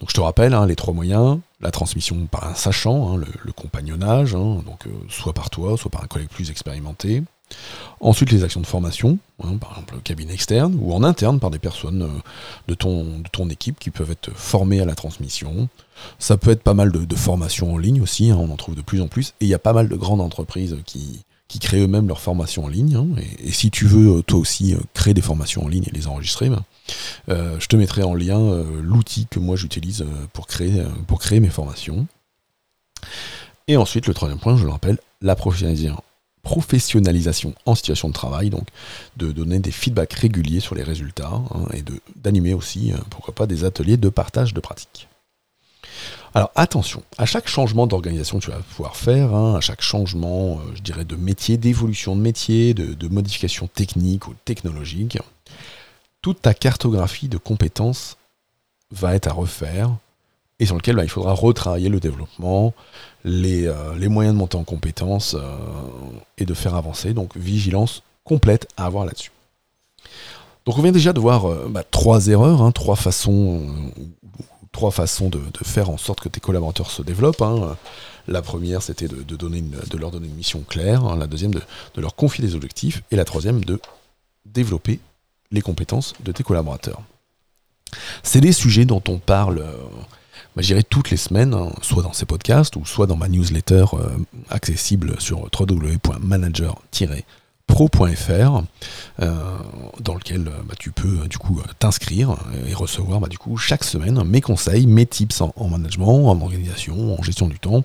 Donc 0.00 0.10
je 0.10 0.14
te 0.14 0.20
rappelle 0.20 0.54
hein, 0.54 0.66
les 0.66 0.76
trois 0.76 0.92
moyens, 0.92 1.38
la 1.60 1.70
transmission 1.70 2.26
par 2.26 2.46
un 2.48 2.54
sachant, 2.54 3.14
hein, 3.14 3.20
le, 3.44 3.52
compagnonnage, 3.52 4.34
hein, 4.34 4.62
donc 4.66 4.86
euh, 4.86 4.90
soit 5.08 5.32
par 5.32 5.50
toi, 5.50 5.76
soit 5.76 5.90
par 5.90 6.04
un 6.04 6.06
collègue 6.06 6.28
plus 6.28 6.50
expérimenté. 6.50 7.22
Ensuite 8.00 8.32
les 8.32 8.44
actions 8.44 8.60
de 8.60 8.66
formation, 8.66 9.18
par 9.38 9.70
exemple 9.70 9.94
le 9.94 10.00
cabinet 10.00 10.34
externe, 10.34 10.76
ou 10.80 10.92
en 10.92 11.02
interne 11.02 11.40
par 11.40 11.50
des 11.50 11.58
personnes 11.58 12.02
euh, 12.02 12.20
de, 12.68 12.74
ton, 12.74 13.48
équipe 13.48 13.78
qui 13.78 13.90
peuvent 13.90 14.10
être 14.10 14.30
formées 14.34 14.80
à 14.80 14.84
la 14.84 14.94
transmission. 14.94 15.68
Ça 16.18 16.36
peut 16.36 16.50
être 16.50 16.62
pas 16.62 16.74
mal 16.74 16.92
de, 16.92 17.16
formations 17.16 17.72
en 17.72 17.78
ligne 17.78 18.02
aussi, 18.02 18.32
on 18.32 18.52
en 18.52 18.56
trouve 18.56 18.74
de 18.74 18.82
plus 18.82 19.00
en 19.00 19.08
plus, 19.08 19.30
et 19.40 19.46
il 19.46 19.48
y 19.48 19.54
a 19.54 19.58
pas 19.58 19.72
mal 19.72 19.88
de 19.88 19.96
grandes 19.96 20.20
entreprises 20.20 20.76
qui, 20.84 21.22
créent 21.58 21.80
eux-mêmes 21.80 22.06
leurs 22.06 22.20
formations 22.20 22.66
en 22.66 22.68
ligne. 22.68 23.16
Et, 23.42 23.50
si 23.50 23.70
tu 23.70 23.86
veux, 23.86 24.18
euh, 24.18 24.22
toi 24.22 24.38
aussi, 24.38 24.74
créer 24.92 25.14
des 25.14 25.22
formations 25.22 25.64
en 25.64 25.68
ligne 25.68 25.84
et 25.86 25.96
les 25.96 26.06
enregistrer, 26.06 26.50
ben, 26.50 26.62
je 27.28 27.66
te 27.66 27.76
mettrai 27.76 28.02
en 28.02 28.14
lien 28.14 28.62
l'outil 28.80 29.26
que 29.30 29.38
moi 29.38 29.56
j'utilise 29.56 30.04
pour, 30.32 30.46
créer, 30.46 30.82
pour 31.06 31.18
créer 31.18 31.40
mes 31.40 31.48
formations. 31.48 32.06
Et 33.68 33.76
ensuite, 33.76 34.06
le 34.06 34.14
troisième 34.14 34.38
point, 34.38 34.56
je 34.56 34.64
le 34.64 34.70
rappelle, 34.70 34.98
la 35.20 35.34
professionnalisation, 36.42 37.54
en 37.64 37.74
situation 37.74 38.08
de 38.08 38.12
travail, 38.12 38.50
donc 38.50 38.68
de 39.16 39.32
donner 39.32 39.58
des 39.58 39.72
feedbacks 39.72 40.12
réguliers 40.12 40.60
sur 40.60 40.76
les 40.76 40.84
résultats 40.84 41.32
hein, 41.32 41.66
et 41.74 41.82
d'animer 42.14 42.54
aussi, 42.54 42.92
euh, 42.92 42.98
pourquoi 43.10 43.34
pas, 43.34 43.46
des 43.46 43.64
ateliers 43.64 43.96
de 43.96 44.08
partage 44.08 44.54
de 44.54 44.60
pratiques. 44.60 45.08
Alors 46.34 46.52
attention, 46.54 47.02
à 47.18 47.26
chaque 47.26 47.48
changement 47.48 47.86
d'organisation 47.86 48.38
que 48.38 48.44
tu 48.44 48.50
vas 48.50 48.58
pouvoir 48.58 48.94
faire, 48.96 49.34
hein, 49.34 49.56
à 49.56 49.60
chaque 49.60 49.80
changement, 49.80 50.60
euh, 50.60 50.74
je 50.76 50.82
dirais, 50.82 51.04
de 51.04 51.16
métier, 51.16 51.56
d'évolution 51.56 52.14
de 52.14 52.20
métier, 52.20 52.74
de, 52.74 52.94
de 52.94 53.08
modification 53.08 53.66
technique 53.66 54.28
ou 54.28 54.34
technologique, 54.44 55.18
toute 56.26 56.42
ta 56.42 56.54
cartographie 56.54 57.28
de 57.28 57.38
compétences 57.38 58.16
va 58.90 59.14
être 59.14 59.28
à 59.28 59.32
refaire 59.32 59.94
et 60.58 60.66
sur 60.66 60.74
lequel 60.74 60.96
bah, 60.96 61.04
il 61.04 61.08
faudra 61.08 61.32
retravailler 61.32 61.88
le 61.88 62.00
développement, 62.00 62.74
les, 63.22 63.68
euh, 63.68 64.08
moyens 64.08 64.34
de 64.34 64.38
monter 64.40 64.56
en 64.56 64.64
compétences 64.64 65.34
euh, 65.34 65.56
et 66.36 66.44
de 66.44 66.52
faire 66.52 66.74
avancer. 66.74 67.14
Donc 67.14 67.36
vigilance 67.36 68.02
complète 68.24 68.66
à 68.76 68.86
avoir 68.86 69.04
là-dessus. 69.04 69.30
Donc 70.64 70.76
on 70.76 70.82
vient 70.82 70.90
déjà 70.90 71.12
de 71.12 71.20
voir 71.20 71.48
euh, 71.48 71.68
bah, 71.70 71.84
trois 71.88 72.26
erreurs, 72.26 72.60
hein, 72.60 72.72
trois 72.72 72.96
façons, 72.96 73.60
de, 74.72 75.40
faire 75.62 75.90
en 75.90 75.96
sorte 75.96 76.18
que 76.18 76.28
tes 76.28 76.40
collaborateurs 76.40 76.90
se 76.90 77.02
développent. 77.02 77.42
Hein. 77.42 77.76
La 78.26 78.42
première, 78.42 78.82
c'était 78.82 79.06
de 79.06 79.96
leur 79.96 80.10
donner 80.10 80.26
une 80.26 80.34
mission 80.34 80.64
claire. 80.68 81.04
Hein. 81.04 81.18
La 81.18 81.28
deuxième, 81.28 81.54
de, 81.54 81.62
leur 81.98 82.16
confier 82.16 82.44
des 82.44 82.56
objectifs. 82.56 83.04
Et 83.12 83.16
la 83.16 83.24
troisième, 83.24 83.64
de 83.64 83.80
développer 84.44 84.98
les 85.50 85.62
compétences 85.62 86.14
de 86.24 86.32
tes 86.32 86.42
collaborateurs. 86.42 87.02
C'est 88.22 88.40
des 88.40 88.52
sujets 88.52 88.84
dont 88.84 89.02
on 89.08 89.18
parle 89.18 89.62
bah, 90.56 90.62
je 90.62 90.68
dirais 90.68 90.82
toutes 90.82 91.10
les 91.10 91.18
semaines, 91.18 91.52
hein, 91.52 91.70
soit 91.82 92.02
dans 92.02 92.14
ces 92.14 92.24
podcasts 92.24 92.76
ou 92.76 92.86
soit 92.86 93.06
dans 93.06 93.16
ma 93.16 93.28
newsletter 93.28 93.84
euh, 93.92 94.08
accessible 94.48 95.20
sur 95.20 95.50
www.manager- 95.58 96.80
pro.fr 97.76 98.62
euh, 99.20 99.58
dans 100.00 100.14
lequel 100.14 100.48
euh, 100.48 100.62
bah, 100.66 100.74
tu 100.78 100.92
peux 100.92 101.20
euh, 101.20 101.28
du 101.28 101.36
coup 101.36 101.60
t'inscrire 101.78 102.34
et 102.66 102.72
recevoir 102.72 103.20
bah, 103.20 103.28
du 103.28 103.36
coup 103.36 103.58
chaque 103.58 103.84
semaine 103.84 104.24
mes 104.24 104.40
conseils, 104.40 104.86
mes 104.86 105.04
tips 105.04 105.42
en, 105.42 105.52
management, 105.68 106.30
en 106.30 106.40
organisation, 106.40 107.18
en 107.18 107.22
gestion 107.22 107.48
du 107.48 107.58
temps 107.58 107.84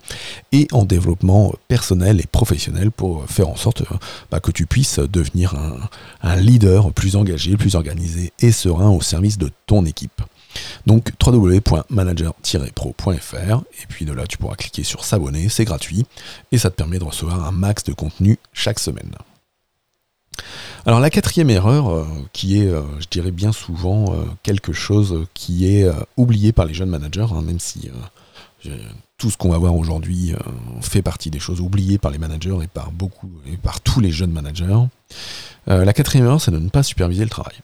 et 0.53 0.69
en 0.71 0.85
développement 0.85 1.53
personnel 1.67 2.21
et 2.21 2.25
professionnel 2.25 2.89
pour 2.89 3.25
faire 3.25 3.49
en 3.49 3.57
sorte 3.57 3.83
bah, 4.31 4.39
que 4.39 4.51
tu 4.51 4.65
puisses 4.65 4.99
devenir 4.99 5.55
un, 5.55 5.75
un 6.21 6.37
leader 6.37 6.93
plus 6.93 7.17
engagé, 7.17 7.57
plus 7.57 7.75
organisé 7.75 8.31
et 8.39 8.53
serein 8.53 8.91
au 8.91 9.01
service 9.01 9.37
de 9.37 9.51
ton 9.65 9.85
équipe. 9.85 10.21
Donc 10.85 11.11
www.manager-pro.fr 11.21 13.35
et 13.35 13.87
puis 13.89 14.05
de 14.05 14.13
là 14.13 14.25
tu 14.25 14.37
pourras 14.37 14.55
cliquer 14.55 14.83
sur 14.83 15.03
s'abonner, 15.03 15.49
c'est 15.49 15.65
gratuit 15.65 16.05
et 16.53 16.57
ça 16.57 16.69
te 16.69 16.75
permet 16.75 16.97
de 16.97 17.03
recevoir 17.03 17.45
un 17.45 17.51
max 17.51 17.83
de 17.83 17.91
contenu 17.91 18.39
chaque 18.53 18.79
semaine. 18.79 19.11
Alors 20.85 20.99
la 20.99 21.09
quatrième 21.09 21.49
erreur, 21.49 21.91
euh, 21.91 22.07
qui 22.33 22.59
est, 22.59 22.67
euh, 22.67 22.81
je 22.99 23.07
dirais 23.09 23.31
bien 23.31 23.51
souvent, 23.51 24.13
euh, 24.13 24.23
quelque 24.43 24.73
chose 24.73 25.25
qui 25.33 25.67
est 25.67 25.87
oublié 26.17 26.51
par 26.51 26.65
les 26.65 26.73
jeunes 26.73 26.89
managers, 26.89 27.27
hein, 27.31 27.41
même 27.41 27.59
si 27.59 27.89
tout 29.17 29.29
ce 29.31 29.37
qu'on 29.37 29.49
va 29.49 29.57
voir 29.57 29.75
aujourd'hui 29.75 30.33
fait 30.81 31.01
partie 31.01 31.31
des 31.31 31.39
choses 31.39 31.61
oubliées 31.61 31.97
par 31.97 32.11
les 32.11 32.19
managers 32.19 32.57
et 32.63 32.67
par 32.67 32.91
beaucoup 32.91 33.31
et 33.51 33.57
par 33.57 33.81
tous 33.81 33.99
les 33.99 34.11
jeunes 34.11 34.31
managers. 34.31 34.85
la 35.65 35.93
quatrième 35.93 36.25
erreur, 36.25 36.41
c'est 36.41 36.51
de 36.51 36.59
ne 36.59 36.69
pas 36.69 36.83
superviser 36.83 37.23
le 37.23 37.29
travail. 37.29 37.55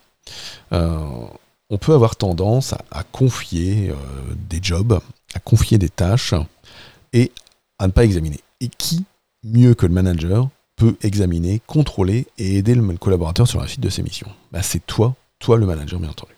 on 0.71 1.77
peut 1.79 1.93
avoir 1.93 2.15
tendance 2.15 2.73
à 2.91 3.03
confier 3.03 3.91
des 4.49 4.59
jobs, 4.61 4.99
à 5.35 5.39
confier 5.39 5.77
des 5.77 5.89
tâches 5.89 6.33
et 7.13 7.31
à 7.77 7.87
ne 7.87 7.91
pas 7.91 8.03
examiner. 8.03 8.39
Et 8.59 8.69
qui 8.69 9.05
mieux 9.43 9.75
que 9.75 9.85
le 9.85 9.93
manager 9.93 10.49
peut 10.77 10.95
examiner, 11.01 11.61
contrôler 11.67 12.27
et 12.37 12.57
aider 12.57 12.75
le 12.75 12.83
collaborateur 12.97 13.47
sur 13.47 13.59
la 13.59 13.67
suite 13.67 13.81
de 13.81 13.89
ses 13.89 14.03
missions. 14.03 14.29
Bah, 14.53 14.61
C'est 14.63 14.85
toi, 14.85 15.15
toi 15.39 15.57
le 15.57 15.65
manager 15.65 15.99
bien 15.99 16.09
entendu. 16.09 16.31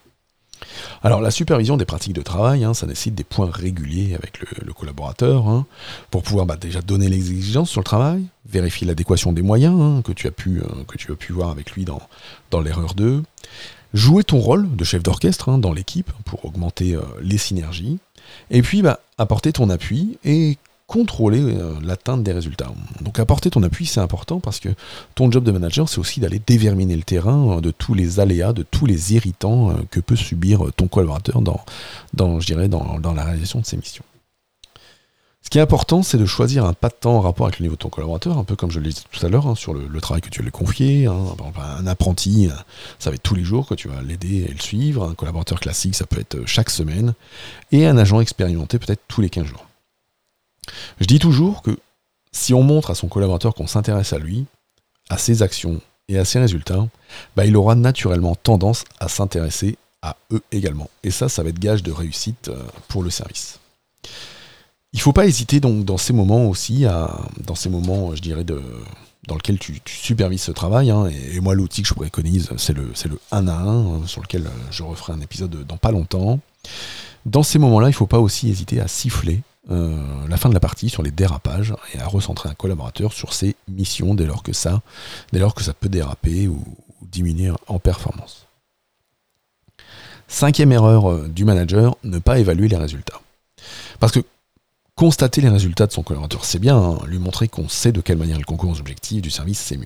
Alors 1.03 1.21
la 1.21 1.31
supervision 1.31 1.77
des 1.77 1.85
pratiques 1.85 2.13
de 2.13 2.21
travail, 2.21 2.63
hein, 2.63 2.73
ça 2.73 2.85
nécessite 2.85 3.15
des 3.15 3.23
points 3.23 3.49
réguliers 3.51 4.15
avec 4.15 4.39
le, 4.39 4.73
collaborateur 4.73 5.47
hein, 5.47 5.65
pour 6.11 6.23
pouvoir 6.23 6.45
bah, 6.45 6.57
déjà 6.57 6.81
donner 6.81 7.09
les 7.09 7.31
exigences 7.31 7.69
sur 7.69 7.81
le 7.81 7.85
travail, 7.85 8.25
vérifier 8.45 8.87
l'adéquation 8.87 9.33
des 9.33 9.41
moyens 9.41 9.79
hein, 9.79 10.01
que, 10.03 10.11
tu 10.11 10.27
as 10.27 10.31
pu, 10.31 10.59
euh, 10.59 10.83
que 10.87 10.97
tu 10.97 11.11
as 11.11 11.15
pu 11.15 11.33
voir 11.33 11.49
avec 11.49 11.71
lui 11.71 11.85
dans, 11.85 12.01
dans 12.51 12.61
l'erreur 12.61 12.93
2, 12.93 13.23
jouer 13.93 14.23
ton 14.23 14.39
rôle 14.39 14.73
de 14.75 14.83
chef 14.83 15.03
d'orchestre 15.03 15.51
dans 15.57 15.73
l'équipe 15.73 16.11
pour 16.25 16.45
augmenter 16.45 16.95
euh, 16.95 17.01
les 17.21 17.37
synergies, 17.37 17.99
et 18.51 18.61
puis 18.61 18.81
bah, 18.81 18.99
apporter 19.17 19.51
ton 19.51 19.69
appui 19.69 20.17
et 20.23 20.57
contrôler 20.89 21.39
euh, 21.41 21.75
l'atteinte 21.83 22.23
des 22.23 22.33
résultats. 22.33 22.71
Donc 23.01 23.19
apporter 23.19 23.51
ton 23.51 23.61
appui, 23.61 23.85
c'est 23.85 23.99
important 23.99 24.39
parce 24.39 24.59
que 24.59 24.69
ton 25.13 25.31
job 25.31 25.43
de 25.43 25.51
manager, 25.51 25.87
c'est 25.87 25.99
aussi 25.99 26.19
d'aller 26.19 26.41
déverminer 26.45 26.95
le 26.95 27.03
terrain 27.03 27.57
euh, 27.57 27.61
de 27.61 27.69
tous 27.69 27.93
les 27.93 28.19
aléas, 28.19 28.53
de 28.53 28.63
tous 28.63 28.87
les 28.87 29.13
irritants 29.13 29.69
euh, 29.69 29.73
que 29.91 29.99
peut 29.99 30.15
subir 30.15 30.63
ton 30.75 30.87
collaborateur 30.87 31.41
dans, 31.41 31.61
dans 32.15 32.39
je 32.39 32.47
dirais, 32.47 32.67
dans, 32.67 33.13
la 33.15 33.23
réalisation 33.23 33.59
de 33.59 33.67
ses 33.67 33.77
missions. 33.77 34.03
Ce 35.43 35.51
qui 35.51 35.59
est 35.59 35.61
important, 35.61 36.01
c'est 36.01 36.17
de 36.17 36.25
choisir 36.25 36.65
un 36.65 36.73
pas 36.73 36.89
de 36.89 36.95
temps 36.99 37.17
en 37.17 37.21
rapport 37.21 37.45
avec 37.45 37.59
le 37.59 37.63
niveau 37.63 37.75
de 37.75 37.79
ton 37.79 37.89
collaborateur, 37.89 38.39
un 38.39 38.43
peu 38.43 38.55
comme 38.55 38.71
je 38.71 38.79
le 38.79 38.87
disais 38.89 39.03
tout 39.11 39.23
à 39.23 39.29
l'heure, 39.29 39.45
hein, 39.45 39.55
sur 39.55 39.75
le, 39.75 40.01
travail 40.01 40.21
que 40.21 40.29
tu 40.29 40.41
lui 40.41 40.51
confier. 40.51 41.05
Hein. 41.05 41.17
un 41.79 41.87
apprenti, 41.87 42.49
ça 42.97 43.11
va 43.11 43.15
être 43.15 43.23
tous 43.23 43.35
les 43.35 43.43
jours 43.43 43.67
que 43.67 43.75
tu 43.75 43.87
vas 43.87 44.01
l'aider 44.01 44.47
et 44.49 44.51
le 44.51 44.59
suivre. 44.59 45.07
Un 45.07 45.13
collaborateur 45.13 45.59
classique, 45.59 45.95
ça 45.95 46.07
peut 46.07 46.19
être 46.19 46.45
chaque 46.47 46.71
semaine. 46.71 47.13
Et 47.71 47.85
un 47.85 47.97
agent 47.97 48.19
expérimenté, 48.21 48.79
peut-être 48.79 49.01
tous 49.07 49.21
les 49.21 49.29
15 49.29 49.45
jours. 49.45 49.68
Je 50.99 51.05
dis 51.05 51.19
toujours 51.19 51.61
que 51.61 51.77
si 52.31 52.53
on 52.53 52.63
montre 52.63 52.91
à 52.91 52.95
son 52.95 53.07
collaborateur 53.07 53.55
qu'on 53.55 53.67
s'intéresse 53.67 54.13
à 54.13 54.19
lui, 54.19 54.45
à 55.09 55.17
ses 55.17 55.41
actions 55.41 55.81
et 56.07 56.17
à 56.17 56.25
ses 56.25 56.39
résultats, 56.39 56.87
bah, 57.35 57.45
il 57.45 57.55
aura 57.57 57.75
naturellement 57.75 58.35
tendance 58.35 58.83
à 58.99 59.07
s'intéresser 59.07 59.77
à 60.01 60.15
eux 60.31 60.41
également. 60.51 60.89
Et 61.03 61.11
ça, 61.11 61.29
ça 61.29 61.43
va 61.43 61.49
être 61.49 61.59
gage 61.59 61.83
de 61.83 61.91
réussite 61.91 62.49
euh, 62.49 62.63
pour 62.87 63.03
le 63.03 63.09
service. 63.09 63.59
Il 64.93 64.97
ne 64.97 65.01
faut 65.01 65.13
pas 65.13 65.27
hésiter 65.27 65.59
donc 65.59 65.85
dans 65.85 65.97
ces 65.97 66.13
moments 66.13 66.47
aussi, 66.47 66.85
à, 66.85 67.19
dans 67.45 67.55
ces 67.55 67.69
moments, 67.69 68.15
je 68.15 68.21
dirais, 68.21 68.43
dans 68.43 69.35
lesquels 69.35 69.59
tu, 69.59 69.79
supervises 69.85 70.41
ce 70.41 70.51
travail, 70.51 70.89
hein, 70.89 71.07
et, 71.31 71.39
moi 71.41 71.53
l'outil 71.53 71.83
que 71.83 71.89
je 71.89 71.93
préconise, 71.93 72.49
c'est 72.57 72.73
le, 72.73 72.89
c'est 72.95 73.07
le 73.07 73.19
1 73.31 73.47
à 73.47 73.53
1, 73.53 73.67
hein, 73.67 74.01
sur 74.07 74.21
lequel 74.21 74.47
euh, 74.47 74.49
je 74.71 74.81
referai 74.81 75.13
un 75.13 75.21
épisode 75.21 75.65
dans 75.67 75.77
pas 75.77 75.91
longtemps. 75.91 76.39
Dans 77.25 77.43
ces 77.43 77.59
moments-là, 77.59 77.87
il 77.87 77.91
ne 77.91 77.95
faut 77.95 78.07
pas 78.07 78.19
aussi 78.19 78.49
hésiter 78.49 78.79
à 78.79 78.87
siffler 78.87 79.41
euh, 79.71 80.27
la 80.27 80.37
fin 80.37 80.49
de 80.49 80.53
la 80.53 80.59
partie 80.59 80.89
sur 80.89 81.03
les 81.03 81.11
dérapages 81.11 81.73
et 81.93 81.99
à 81.99 82.07
recentrer 82.07 82.49
un 82.49 82.55
collaborateur 82.55 83.13
sur 83.13 83.33
ses 83.33 83.55
missions 83.67 84.15
dès 84.15 84.25
lors 84.25 84.41
que 84.41 84.53
ça, 84.53 84.81
peut 85.79 85.89
déraper 85.89 86.47
ou, 86.47 86.63
diminuer 87.01 87.51
en 87.67 87.79
performance. 87.79 88.47
Cinquième 90.27 90.71
erreur 90.71 91.11
euh, 91.11 91.27
du 91.27 91.45
manager, 91.45 91.97
ne 92.03 92.19
pas 92.19 92.39
évaluer 92.39 92.67
les 92.67 92.77
résultats. 92.77 93.21
Parce 93.99 94.11
que 94.11 94.19
constater 94.95 95.41
les 95.41 95.49
résultats 95.49 95.87
de 95.87 95.91
son 95.91 96.03
collaborateur, 96.03 96.45
c'est 96.45 96.59
bien, 96.59 96.77
hein. 96.77 96.99
lui 97.05 97.19
montrer 97.19 97.47
qu'on 97.47 97.69
sait 97.69 97.91
de 97.91 98.01
quelle 98.01 98.17
manière 98.17 98.37
il 98.37 98.45
concourt 98.45 98.71
aux 98.71 98.79
objectifs 98.79 99.21
du 99.21 99.29
service, 99.29 99.59
c'est 99.59 99.77
mieux. 99.77 99.85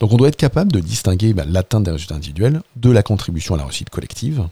Donc 0.00 0.12
on 0.12 0.16
doit 0.16 0.28
être 0.28 0.36
capable 0.36 0.72
de 0.72 0.80
distinguer 0.80 1.32
bah, 1.34 1.44
l'atteinte 1.46 1.84
des 1.84 1.90
résultats 1.90 2.16
individuels 2.16 2.62
de 2.76 2.90
la 2.90 3.02
contribution 3.02 3.54
à 3.54 3.58
la 3.58 3.64
réussite 3.64 3.90
collective, 3.90 4.46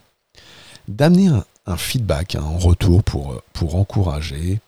d'amener 0.88 1.28
un, 1.28 1.44
un 1.66 1.76
feedback, 1.76 2.34
un 2.34 2.58
retour 2.58 3.02
pour, 3.02 3.40
pour 3.52 3.76
encourager. 3.76 4.60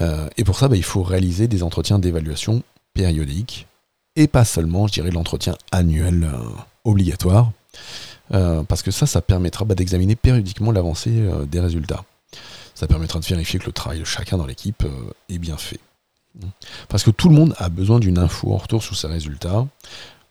Euh, 0.00 0.28
et 0.36 0.44
pour 0.44 0.58
ça, 0.58 0.68
bah, 0.68 0.76
il 0.76 0.84
faut 0.84 1.02
réaliser 1.02 1.48
des 1.48 1.62
entretiens 1.62 1.98
d'évaluation 1.98 2.62
périodiques 2.94 3.66
et 4.16 4.26
pas 4.26 4.44
seulement, 4.44 4.86
je 4.86 4.94
dirais, 4.94 5.10
l'entretien 5.10 5.56
annuel 5.72 6.24
euh, 6.24 6.38
obligatoire. 6.84 7.52
Euh, 8.32 8.62
parce 8.62 8.82
que 8.82 8.90
ça, 8.90 9.06
ça 9.06 9.20
permettra 9.20 9.64
bah, 9.64 9.74
d'examiner 9.74 10.16
périodiquement 10.16 10.72
l'avancée 10.72 11.28
des 11.46 11.60
résultats. 11.60 12.04
Ça 12.74 12.86
permettra 12.86 13.18
de 13.18 13.24
vérifier 13.24 13.58
que 13.58 13.66
le 13.66 13.72
travail 13.72 14.00
de 14.00 14.04
chacun 14.04 14.38
dans 14.38 14.46
l'équipe 14.46 14.84
est 15.28 15.38
bien 15.38 15.56
fait. 15.56 15.80
Parce 16.88 17.02
que 17.02 17.10
tout 17.10 17.28
le 17.28 17.34
monde 17.34 17.54
a 17.58 17.68
besoin 17.68 17.98
d'une 17.98 18.16
info 18.16 18.52
en 18.52 18.56
retour 18.56 18.82
sur 18.82 18.96
ses 18.96 19.08
résultats 19.08 19.66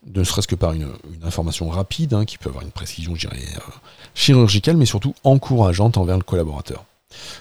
ne 0.06 0.24
serait-ce 0.24 0.48
que 0.48 0.56
par 0.56 0.74
une, 0.74 0.88
information 1.24 1.70
rapide, 1.70 2.14
hein, 2.14 2.26
qui 2.26 2.38
peut 2.38 2.50
avoir 2.50 2.64
une 2.64 2.72
précision, 2.72 3.16
je 3.16 3.28
dirais, 3.28 3.42
euh, 3.56 3.72
chirurgicale, 4.16 4.78
mais 4.78 4.86
surtout 4.86 5.14
encourageante 5.24 5.98
envers 5.98 6.18
le 6.18 6.24
collaborateur. 6.24 6.86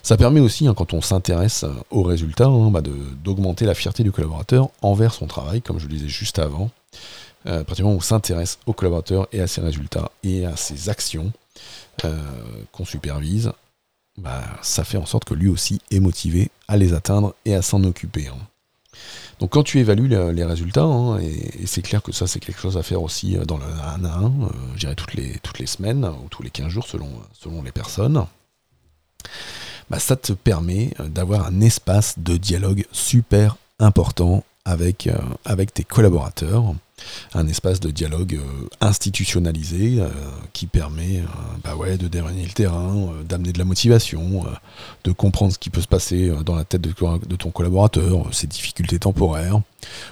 Ça 0.02 0.16
permet 0.16 0.40
aussi, 0.40 0.66
hein, 0.66 0.74
quand 0.74 0.94
on 0.94 1.00
s'intéresse 1.00 1.64
euh, 1.64 1.72
aux 1.90 2.02
résultats, 2.02 2.46
hein, 2.46 2.70
bah, 2.70 2.82
d'augmenter 3.22 3.64
la 3.64 3.74
fierté 3.74 4.02
du 4.02 4.12
collaborateur 4.12 4.70
envers 4.82 5.14
son 5.14 5.26
travail, 5.26 5.62
comme 5.62 5.78
je 5.78 5.86
le 5.86 5.94
disais 5.94 6.08
juste 6.08 6.38
avant. 6.38 6.70
Euh, 7.46 7.62
à 7.62 7.82
on 7.82 8.00
s'intéresse 8.00 8.58
au 8.66 8.72
collaborateur 8.72 9.28
et 9.32 9.40
à 9.40 9.46
ses 9.46 9.60
résultats 9.60 10.10
et 10.24 10.44
à 10.44 10.56
ses 10.56 10.88
actions 10.88 11.32
qu'on 12.72 12.84
supervise, 12.84 13.52
bah, 14.16 14.44
ça 14.62 14.84
fait 14.84 14.98
en 14.98 15.06
sorte 15.06 15.24
que 15.24 15.34
lui 15.34 15.48
aussi 15.48 15.80
est 15.90 16.00
motivé 16.00 16.50
à 16.68 16.76
les 16.76 16.92
atteindre 16.92 17.34
et 17.44 17.54
à 17.54 17.62
s'en 17.62 17.82
occuper. 17.84 18.28
Donc 19.38 19.50
quand 19.50 19.62
tu 19.62 19.78
évalues 19.78 20.09
les 20.09 20.45
résultats, 20.45 20.83
hein, 20.83 21.18
et, 21.21 21.66
c'est 21.66 21.83
clair 21.83 22.02
que 22.02 22.12
ça 22.12 22.26
c'est 22.26 22.40
quelque 22.40 22.61
chose 22.61 22.76
à 22.76 22.83
faire 22.83 23.02
aussi 23.02 23.37
euh, 23.37 23.45
dans 23.45 23.57
le 23.57 23.64
1 23.64 24.04
à 24.04 24.18
1, 24.18 24.25
euh, 24.25 24.28
je 24.75 24.80
dirais 24.80 24.95
toutes 24.95 25.14
les, 25.14 25.38
toutes 25.42 25.59
les 25.59 25.66
semaines 25.66 26.04
ou 26.04 26.28
tous 26.28 26.42
les 26.42 26.50
15 26.50 26.68
jours 26.68 26.87
selon, 26.87 27.09
selon 27.33 27.62
les 27.62 27.73
personnes, 27.73 28.26
bah, 29.90 29.99
ça 29.99 30.16
te 30.16 30.33
permet 30.33 30.92
euh, 31.00 31.09
d'avoir 31.09 31.47
un 31.47 31.61
espace 31.61 32.18
de 32.18 32.37
dialogue 32.37 32.85
super 32.90 33.57
important 33.78 34.45
avec, 34.64 35.09
avec 35.45 35.73
tes 35.73 35.85
collaborateurs 35.85 36.75
un 37.34 37.46
espace 37.46 37.80
de 37.80 37.90
dialogue 37.90 38.34
euh, 38.34 38.68
institutionnalisé 38.80 40.00
euh, 40.00 40.08
qui 40.52 40.66
permet 40.66 41.18
euh, 41.18 41.26
bah 41.64 41.76
ouais, 41.76 41.96
de 41.98 42.08
dérainer 42.08 42.44
le 42.44 42.52
terrain, 42.52 43.10
d'amener 43.28 43.52
de 43.52 43.58
la 43.58 43.64
motivation, 43.64 44.44
de 45.04 45.12
comprendre 45.12 45.52
ce 45.52 45.58
qui 45.58 45.70
peut 45.70 45.80
se 45.80 45.88
passer 45.88 46.32
dans 46.44 46.54
la 46.54 46.64
tête 46.64 46.80
de, 46.80 46.92
ton 47.36 47.50
collaborateur, 47.50 48.26
ses 48.32 48.46
difficultés 48.46 48.98
temporaires, 48.98 49.60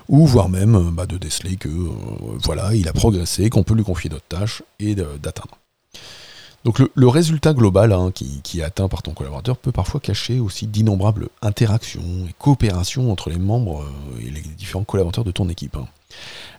ou 0.08 0.26
voire 0.26 0.48
même 0.48 0.90
bah, 0.92 1.06
de 1.06 1.16
déceler 1.16 1.56
que 1.56 1.68
voilà, 2.44 2.74
il 2.74 2.88
a 2.88 2.92
progressé, 2.92 3.50
qu'on 3.50 3.62
peut 3.62 3.74
lui 3.74 3.84
confier 3.84 4.10
d'autres 4.10 4.28
tâches 4.28 4.62
et 4.78 4.94
d'atteindre. 4.94 5.58
Donc 6.64 6.80
le, 6.80 7.08
résultat 7.08 7.54
global 7.54 7.92
hein, 7.92 8.10
qui, 8.12 8.40
qui, 8.42 8.60
est 8.60 8.64
atteint 8.64 8.88
par 8.88 9.02
ton 9.02 9.12
collaborateur 9.12 9.56
peut 9.56 9.72
parfois 9.72 10.00
cacher 10.00 10.40
aussi 10.40 10.66
d'innombrables 10.66 11.28
interactions 11.40 12.02
et 12.28 12.34
coopérations 12.38 13.12
entre 13.12 13.30
les 13.30 13.38
membres 13.38 13.84
et 14.20 14.30
les 14.30 14.40
différents 14.40 14.84
collaborateurs 14.84 15.24
de 15.24 15.30
ton 15.30 15.48
équipe. 15.48 15.76
Hein. 15.76 15.86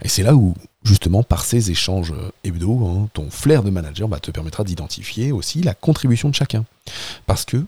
Et 0.01 0.09
c'est 0.09 0.23
là 0.23 0.35
où, 0.35 0.53
justement, 0.83 1.23
par 1.23 1.45
ces 1.45 1.71
échanges 1.71 2.13
hebdo, 2.43 2.85
hein, 2.85 3.09
ton 3.13 3.29
flair 3.29 3.63
de 3.63 3.69
manager 3.69 4.07
bah, 4.07 4.19
te 4.19 4.31
permettra 4.31 4.63
d'identifier 4.63 5.31
aussi 5.31 5.61
la 5.61 5.73
contribution 5.73 6.29
de 6.29 6.35
chacun. 6.35 6.65
Parce 7.25 7.45
que 7.45 7.65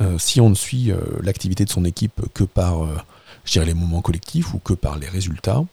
euh, 0.00 0.18
si 0.18 0.40
on 0.40 0.50
ne 0.50 0.54
suit 0.54 0.90
euh, 0.90 1.00
l'activité 1.22 1.64
de 1.64 1.70
son 1.70 1.84
équipe 1.84 2.22
que 2.34 2.44
par, 2.44 2.84
euh, 2.84 2.96
les 3.56 3.74
moments 3.74 4.00
collectifs 4.00 4.54
ou 4.54 4.58
que 4.58 4.72
par 4.72 4.98
les 4.98 5.08
résultats, 5.08 5.64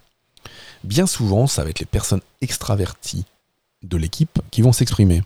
bien 0.83 1.07
souvent, 1.07 1.47
ça 1.47 1.63
va 1.63 1.69
être 1.69 1.79
les 1.79 1.85
personnes 1.85 2.21
extraverties 2.41 3.25
de 3.83 3.97
l'équipe 3.97 4.39
qui 4.51 4.61
vont 4.61 4.73
s'exprimer 4.73 5.23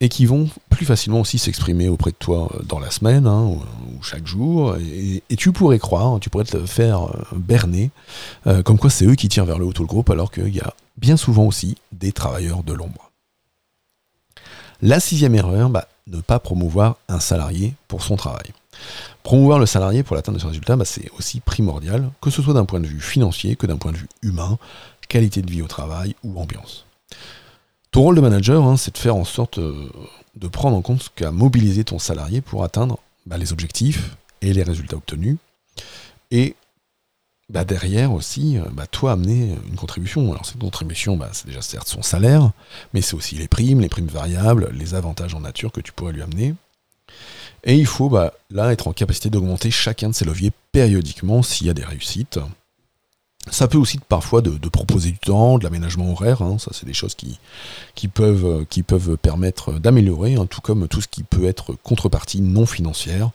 et 0.00 0.08
qui 0.08 0.24
vont 0.26 0.48
plus 0.70 0.86
facilement 0.86 1.20
aussi 1.20 1.38
s'exprimer 1.38 1.88
auprès 1.88 2.10
de 2.10 2.16
toi 2.16 2.50
euh, 2.54 2.62
dans 2.62 2.78
la 2.78 2.90
semaine 2.90 3.26
hein, 3.26 3.44
ou, 3.44 4.02
chaque 4.02 4.26
jour. 4.26 4.76
Et, 4.76 5.22
tu 5.36 5.52
pourrais 5.52 5.78
croire, 5.78 6.18
tu 6.20 6.30
pourrais 6.30 6.44
te 6.44 6.64
faire 6.66 7.04
euh, 7.04 7.36
berner, 7.36 7.90
euh, 8.46 8.62
comme 8.62 8.78
quoi 8.78 8.90
c'est 8.90 9.04
eux 9.04 9.14
qui 9.14 9.28
tirent 9.28 9.44
vers 9.44 9.58
le 9.58 9.66
haut 9.66 9.72
tout 9.72 9.82
le 9.82 9.88
groupe, 9.88 10.10
alors 10.10 10.30
qu'il 10.30 10.54
y 10.54 10.60
a 10.60 10.74
bien 10.96 11.16
souvent 11.16 11.44
aussi 11.44 11.76
des 11.92 12.12
travailleurs 12.12 12.62
de 12.62 12.72
l'ombre. 12.72 13.10
La 14.82 15.00
sixième 15.00 15.34
erreur, 15.34 15.68
bah, 15.68 15.86
ne 16.06 16.20
pas 16.20 16.38
promouvoir 16.38 16.96
un 17.08 17.20
salarié 17.20 17.74
pour 17.86 18.02
son 18.02 18.16
travail. 18.16 18.52
Promouvoir 19.22 19.58
le 19.58 19.66
salarié 19.66 20.02
pour 20.02 20.16
l'atteinte 20.16 20.36
de 20.36 20.40
ses 20.40 20.46
résultats, 20.46 20.76
bah, 20.76 20.86
c'est 20.86 21.10
aussi 21.18 21.40
primordial, 21.40 22.10
que 22.22 22.30
ce 22.30 22.40
soit 22.40 22.54
d'un 22.54 22.64
point 22.64 22.80
de 22.80 22.86
vue 22.86 23.00
financier 23.00 23.56
que 23.56 23.66
d'un 23.66 23.76
point 23.76 23.92
de 23.92 23.98
vue 23.98 24.08
humain, 24.22 24.58
qualité 25.08 25.42
de 25.42 25.50
vie 25.50 25.60
au 25.60 25.66
travail 25.66 26.14
ou 26.24 26.40
ambiance. 26.40 26.86
Ton 27.92 28.02
rôle 28.02 28.16
de 28.16 28.20
manager, 28.20 28.64
hein, 28.64 28.76
c'est 28.76 28.94
de 28.94 28.98
faire 28.98 29.16
en 29.16 29.24
sorte 29.24 29.58
euh, 29.58 29.90
de 30.36 30.46
prendre 30.46 30.76
en 30.76 30.82
compte 30.82 31.02
ce 31.02 31.08
qu'a 31.14 31.32
mobilisé 31.32 31.82
ton 31.82 31.98
salarié 31.98 32.40
pour 32.40 32.62
atteindre 32.62 32.98
bah, 33.26 33.36
les 33.36 33.52
objectifs 33.52 34.16
et 34.42 34.52
les 34.52 34.62
résultats 34.62 34.96
obtenus. 34.96 35.38
Et 36.30 36.54
bah, 37.48 37.64
derrière 37.64 38.12
aussi, 38.12 38.58
euh, 38.58 38.62
bah, 38.70 38.86
toi 38.86 39.12
amener 39.12 39.56
une 39.68 39.74
contribution. 39.74 40.30
Alors 40.30 40.46
cette 40.46 40.60
contribution, 40.60 41.18
c'est 41.32 41.46
déjà 41.46 41.62
certes 41.62 41.88
son 41.88 42.02
salaire, 42.02 42.52
mais 42.94 43.02
c'est 43.02 43.14
aussi 43.14 43.34
les 43.34 43.48
primes, 43.48 43.80
les 43.80 43.88
primes 43.88 44.06
variables, 44.06 44.70
les 44.72 44.94
avantages 44.94 45.34
en 45.34 45.40
nature 45.40 45.72
que 45.72 45.80
tu 45.80 45.90
pourrais 45.90 46.12
lui 46.12 46.22
amener. 46.22 46.54
Et 47.64 47.74
il 47.74 47.86
faut 47.86 48.08
là 48.50 48.72
être 48.72 48.86
en 48.86 48.92
capacité 48.92 49.30
d'augmenter 49.30 49.72
chacun 49.72 50.10
de 50.10 50.14
ces 50.14 50.24
leviers 50.24 50.52
périodiquement 50.70 51.42
s'il 51.42 51.66
y 51.66 51.70
a 51.70 51.74
des 51.74 51.84
réussites. 51.84 52.38
Ça 53.48 53.68
peut 53.68 53.78
aussi 53.78 53.98
parfois 53.98 54.42
de, 54.42 54.50
proposer 54.68 55.10
du 55.10 55.18
temps, 55.18 55.58
de 55.58 55.64
l'aménagement 55.64 56.12
horaire, 56.12 56.42
hein. 56.42 56.58
ça 56.58 56.72
c'est 56.74 56.86
des 56.86 56.92
choses 56.92 57.14
qui, 57.14 57.38
qui, 57.94 58.06
peuvent, 58.06 58.66
qui 58.68 58.82
peuvent 58.82 59.16
permettre 59.16 59.72
d'améliorer, 59.72 60.34
hein, 60.34 60.46
tout 60.46 60.60
comme 60.60 60.88
tout 60.88 61.00
ce 61.00 61.08
qui 61.08 61.22
peut 61.22 61.46
être 61.46 61.74
contrepartie 61.82 62.42
non 62.42 62.66
financière, 62.66 63.30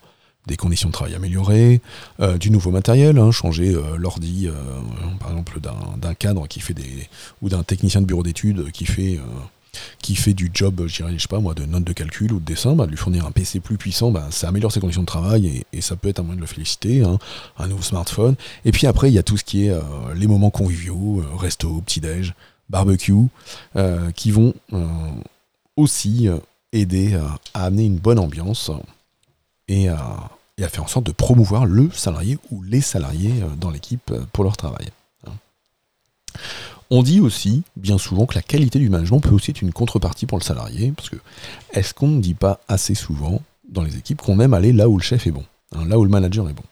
des 0.46 0.56
conditions 0.56 0.88
de 0.88 0.92
travail 0.92 1.14
améliorées, 1.14 1.80
euh, 2.20 2.38
du 2.38 2.50
nouveau 2.50 2.70
matériel, 2.70 3.18
hein, 3.18 3.30
changer 3.30 3.74
euh, 3.74 3.96
l'ordi, 3.96 4.48
euh, 4.48 4.52
par 5.18 5.30
exemple 5.30 5.60
d'un 5.60 6.14
cadre 6.14 6.46
qui 6.46 6.60
fait 6.60 6.74
des. 6.74 7.08
ou 7.42 7.48
d'un 7.48 7.62
technicien 7.62 8.00
de 8.00 8.06
bureau 8.06 8.22
d'études 8.22 8.70
qui 8.70 8.86
fait 8.86 9.18
qui 10.00 10.14
fait 10.14 10.34
du 10.34 10.50
job, 10.52 10.84
je 10.86 11.02
sais 11.02 11.28
pas 11.28 11.40
moi, 11.40 11.54
de 11.54 11.64
notes 11.64 11.84
de 11.84 11.92
calcul 11.92 12.32
ou 12.32 12.40
de 12.40 12.44
dessin, 12.44 12.74
bah, 12.74 12.86
de 12.86 12.90
lui 12.90 12.96
fournir 12.96 13.26
un 13.26 13.30
PC 13.30 13.60
plus 13.60 13.76
puissant, 13.76 14.10
bah, 14.10 14.28
ça 14.30 14.48
améliore 14.48 14.72
ses 14.72 14.80
conditions 14.80 15.02
de 15.02 15.06
travail 15.06 15.64
et, 15.72 15.80
ça 15.80 15.94
peut 15.94 16.08
être 16.08 16.18
un 16.20 16.22
moyen 16.22 16.36
de 16.36 16.40
le 16.40 16.46
féliciter, 16.46 17.04
hein, 17.04 17.18
un 17.58 17.68
nouveau 17.68 17.82
smartphone. 17.82 18.34
Et 18.64 18.72
puis 18.72 18.86
après, 18.86 19.10
il 19.10 19.14
y 19.14 19.18
a 19.18 19.22
tout 19.22 19.36
ce 19.36 19.44
qui 19.44 19.66
est 19.66 19.70
euh, 19.70 19.80
les 20.14 20.26
moments 20.26 20.50
conviviaux, 20.50 21.20
euh, 21.20 21.36
resto, 21.36 21.80
petit-déj, 21.82 22.34
barbecue, 22.68 23.12
euh, 23.76 24.10
qui 24.12 24.30
vont 24.30 24.54
aussi 25.76 26.28
aider 26.72 27.14
à 27.54 27.64
amener 27.64 27.84
une 27.84 27.98
bonne 27.98 28.18
ambiance 28.18 28.70
et 29.68 29.88
à, 29.88 30.30
et 30.58 30.64
à 30.64 30.68
faire 30.68 30.84
en 30.84 30.88
sorte 30.88 31.06
de 31.06 31.12
promouvoir 31.12 31.66
le 31.66 31.90
salarié 31.92 32.38
ou 32.50 32.62
les 32.62 32.80
salariés 32.80 33.34
dans 33.60 33.70
l'équipe 33.70 34.12
pour 34.32 34.42
leur 34.42 34.56
travail. 34.56 34.88
On 36.90 37.02
dit 37.02 37.20
aussi, 37.20 37.62
bien 37.76 37.98
souvent, 37.98 38.26
que 38.26 38.34
la 38.34 38.42
qualité 38.42 38.78
du 38.78 38.88
management 38.88 39.20
peut 39.20 39.34
aussi 39.34 39.50
être 39.50 39.62
une 39.62 39.72
contrepartie 39.72 40.26
pour 40.26 40.38
le 40.38 40.44
salarié, 40.44 40.92
parce 40.92 41.10
que 41.10 41.16
est-ce 41.72 41.92
qu'on 41.92 42.08
ne 42.08 42.20
dit 42.20 42.34
pas 42.34 42.60
assez 42.68 42.94
souvent 42.94 43.42
dans 43.68 43.82
les 43.82 43.96
équipes 43.96 44.22
qu'on 44.22 44.38
aime 44.38 44.54
aller 44.54 44.72
là 44.72 44.88
où 44.88 44.96
le 44.96 45.02
chef 45.02 45.26
est 45.26 45.32
bon, 45.32 45.44
hein, 45.74 45.84
là 45.86 45.98
où 45.98 46.04
le 46.04 46.10
manager 46.10 46.48
est 46.48 46.52
bon? 46.52 46.62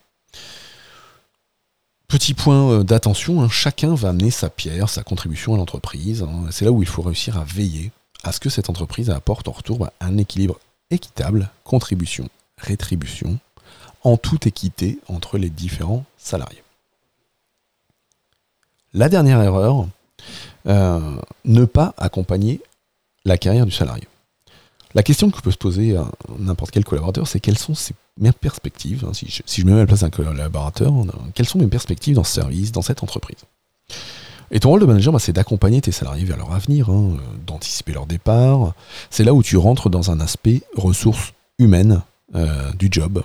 Petit 2.07 2.33
point 2.33 2.71
euh, 2.71 2.83
d'attention, 2.83 3.41
hein, 3.41 3.49
chacun 3.49 3.93
va 3.93 4.09
amener 4.09 4.31
sa 4.31 4.49
pierre, 4.49 4.89
sa 4.89 5.03
contribution 5.03 5.53
à 5.53 5.57
l'entreprise. 5.57 6.23
Hein. 6.23 6.45
c'est 6.51 6.63
là 6.63 6.71
où 6.71 6.81
il 6.81 6.87
faut 6.87 7.01
réussir 7.01 7.37
à 7.37 7.43
veiller 7.43 7.91
à 8.23 8.31
ce 8.31 8.39
que 8.39 8.49
cette 8.49 8.69
entreprise 8.69 9.09
apporte 9.09 9.47
en 9.47 9.51
retour 9.51 9.79
bah, 9.79 9.91
un 9.99 10.17
équilibre 10.17 10.59
équitable, 10.91 11.49
contribution, 11.63 12.29
rétribution, 12.57 13.39
en 14.03 14.17
toute 14.17 14.47
équité 14.47 14.99
entre 15.07 15.37
les 15.37 15.49
différents 15.49 16.05
salariés. 16.17 16.63
La 18.93 19.09
dernière 19.09 19.41
erreur, 19.41 19.87
euh, 20.67 20.99
ne 21.45 21.65
pas 21.65 21.93
accompagner 21.97 22.61
la 23.23 23.37
carrière 23.37 23.65
du 23.65 23.71
salarié. 23.71 24.07
La 24.93 25.03
question 25.03 25.29
que 25.29 25.41
peut 25.41 25.51
se 25.51 25.57
poser 25.57 25.97
à 25.97 26.05
n'importe 26.39 26.71
quel 26.71 26.85
collaborateur, 26.85 27.27
c'est 27.27 27.39
quelles 27.39 27.57
sont 27.57 27.75
ses 27.75 27.93
perspectives, 28.39 29.05
hein, 29.05 29.13
si, 29.13 29.27
je, 29.27 29.65
me 29.65 29.71
mets 29.71 29.77
à 29.77 29.81
la 29.81 29.87
place 29.87 30.01
d'un 30.01 30.09
collaborateur, 30.09 30.93
quelles 31.33 31.47
sont 31.47 31.59
mes 31.59 31.67
perspectives 31.67 32.15
dans 32.15 32.23
ce 32.23 32.33
service, 32.33 32.71
dans 32.71 32.81
cette 32.81 33.03
entreprise? 33.03 33.39
Et 34.51 34.59
ton 34.59 34.69
rôle 34.69 34.79
de 34.79 34.85
manager, 34.85 35.11
bah, 35.11 35.19
c'est 35.19 35.33
d'accompagner 35.33 35.81
tes 35.81 35.91
salariés 35.91 36.23
vers 36.23 36.37
leur 36.37 36.53
avenir, 36.53 36.89
hein, 36.89 37.17
d'anticiper 37.45 37.91
leur 37.91 38.05
départ. 38.05 38.73
C'est 39.09 39.23
là 39.23 39.33
où 39.33 39.43
tu 39.43 39.57
rentres 39.57 39.89
dans 39.89 40.11
un 40.11 40.19
aspect 40.19 40.61
ressources 40.75 41.33
humaines 41.59 42.01
euh, 42.35 42.71
du 42.73 42.87
job 42.89 43.23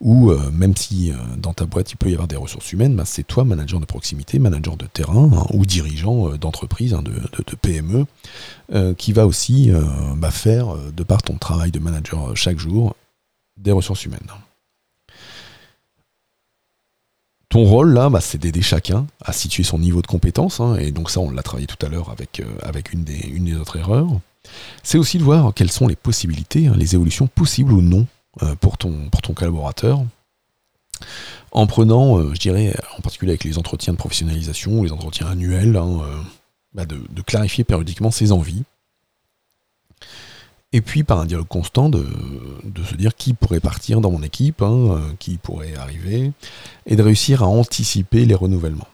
ou 0.00 0.30
euh, 0.30 0.50
même 0.52 0.76
si 0.76 1.10
euh, 1.10 1.16
dans 1.36 1.52
ta 1.52 1.66
boîte 1.66 1.92
il 1.92 1.96
peut 1.96 2.10
y 2.10 2.12
avoir 2.12 2.28
des 2.28 2.36
ressources 2.36 2.72
humaines, 2.72 2.94
bah, 2.94 3.04
c'est 3.04 3.26
toi, 3.26 3.44
manager 3.44 3.80
de 3.80 3.86
proximité, 3.86 4.38
manager 4.38 4.76
de 4.76 4.86
terrain 4.86 5.30
hein, 5.32 5.46
ou 5.52 5.66
dirigeant 5.66 6.28
euh, 6.28 6.38
d'entreprise, 6.38 6.94
hein, 6.94 7.02
de, 7.02 7.54
PME, 7.60 8.06
qui 8.96 9.12
va 9.12 9.26
aussi 9.26 9.72
bah, 10.16 10.30
faire, 10.30 10.76
de 10.76 11.02
par 11.02 11.22
ton 11.22 11.36
travail 11.36 11.70
de 11.70 11.78
manager 11.78 12.36
chaque 12.36 12.58
jour, 12.58 12.94
des 13.56 13.72
ressources 13.72 14.04
humaines. 14.04 14.28
Ton 17.48 17.64
rôle 17.64 17.92
là, 17.92 18.10
bah, 18.10 18.20
c'est 18.20 18.38
d'aider 18.38 18.62
chacun 18.62 19.06
à 19.24 19.32
situer 19.32 19.62
son 19.62 19.78
niveau 19.78 20.02
de 20.02 20.06
compétence, 20.06 20.60
hein, 20.60 20.76
et 20.76 20.92
donc 20.92 21.10
ça 21.10 21.20
on 21.20 21.30
l'a 21.30 21.42
travaillé 21.42 21.66
tout 21.66 21.84
à 21.84 21.88
l'heure 21.88 22.10
avec, 22.10 22.92
une, 22.92 23.04
des, 23.04 23.54
autres 23.56 23.78
erreurs. 23.78 24.08
C'est 24.82 24.98
aussi 24.98 25.18
de 25.18 25.24
voir 25.24 25.52
quelles 25.54 25.72
sont 25.72 25.88
les 25.88 25.96
possibilités, 25.96 26.70
les 26.76 26.94
évolutions 26.94 27.26
possibles 27.26 27.72
ou 27.72 27.80
non 27.80 28.06
pour, 28.60 28.78
ton, 28.78 29.08
pour 29.10 29.22
ton 29.22 29.34
collaborateur 29.34 30.00
en 31.52 31.66
prenant, 31.66 32.18
euh, 32.18 32.34
je 32.34 32.40
dirais, 32.40 32.74
en 32.96 33.00
particulier 33.00 33.32
avec 33.32 33.44
les 33.44 33.58
entretiens 33.58 33.92
de 33.92 33.98
professionnalisation, 33.98 34.82
les 34.82 34.92
entretiens 34.92 35.26
annuels, 35.28 35.76
hein, 35.76 36.00
euh, 36.02 36.22
bah, 36.74 36.84
de, 36.84 37.22
clarifier 37.22 37.64
périodiquement 37.64 38.10
ses 38.10 38.32
envies. 38.32 38.64
Et 40.72 40.82
puis 40.82 41.02
par 41.02 41.18
un 41.18 41.24
dialogue 41.24 41.48
constant 41.48 41.88
de, 41.88 42.06
se 42.86 42.94
dire 42.94 43.14
qui 43.14 43.32
pourrait 43.32 43.60
partir 43.60 44.02
dans 44.02 44.10
mon 44.10 44.22
équipe, 44.22 44.60
hein, 44.60 45.00
qui 45.18 45.38
pourrait 45.38 45.74
arriver, 45.76 46.32
et 46.84 46.94
de 46.94 47.02
réussir 47.02 47.42
à 47.42 47.46
anticiper 47.46 48.26
les 48.26 48.34
renouvellements. 48.34 48.88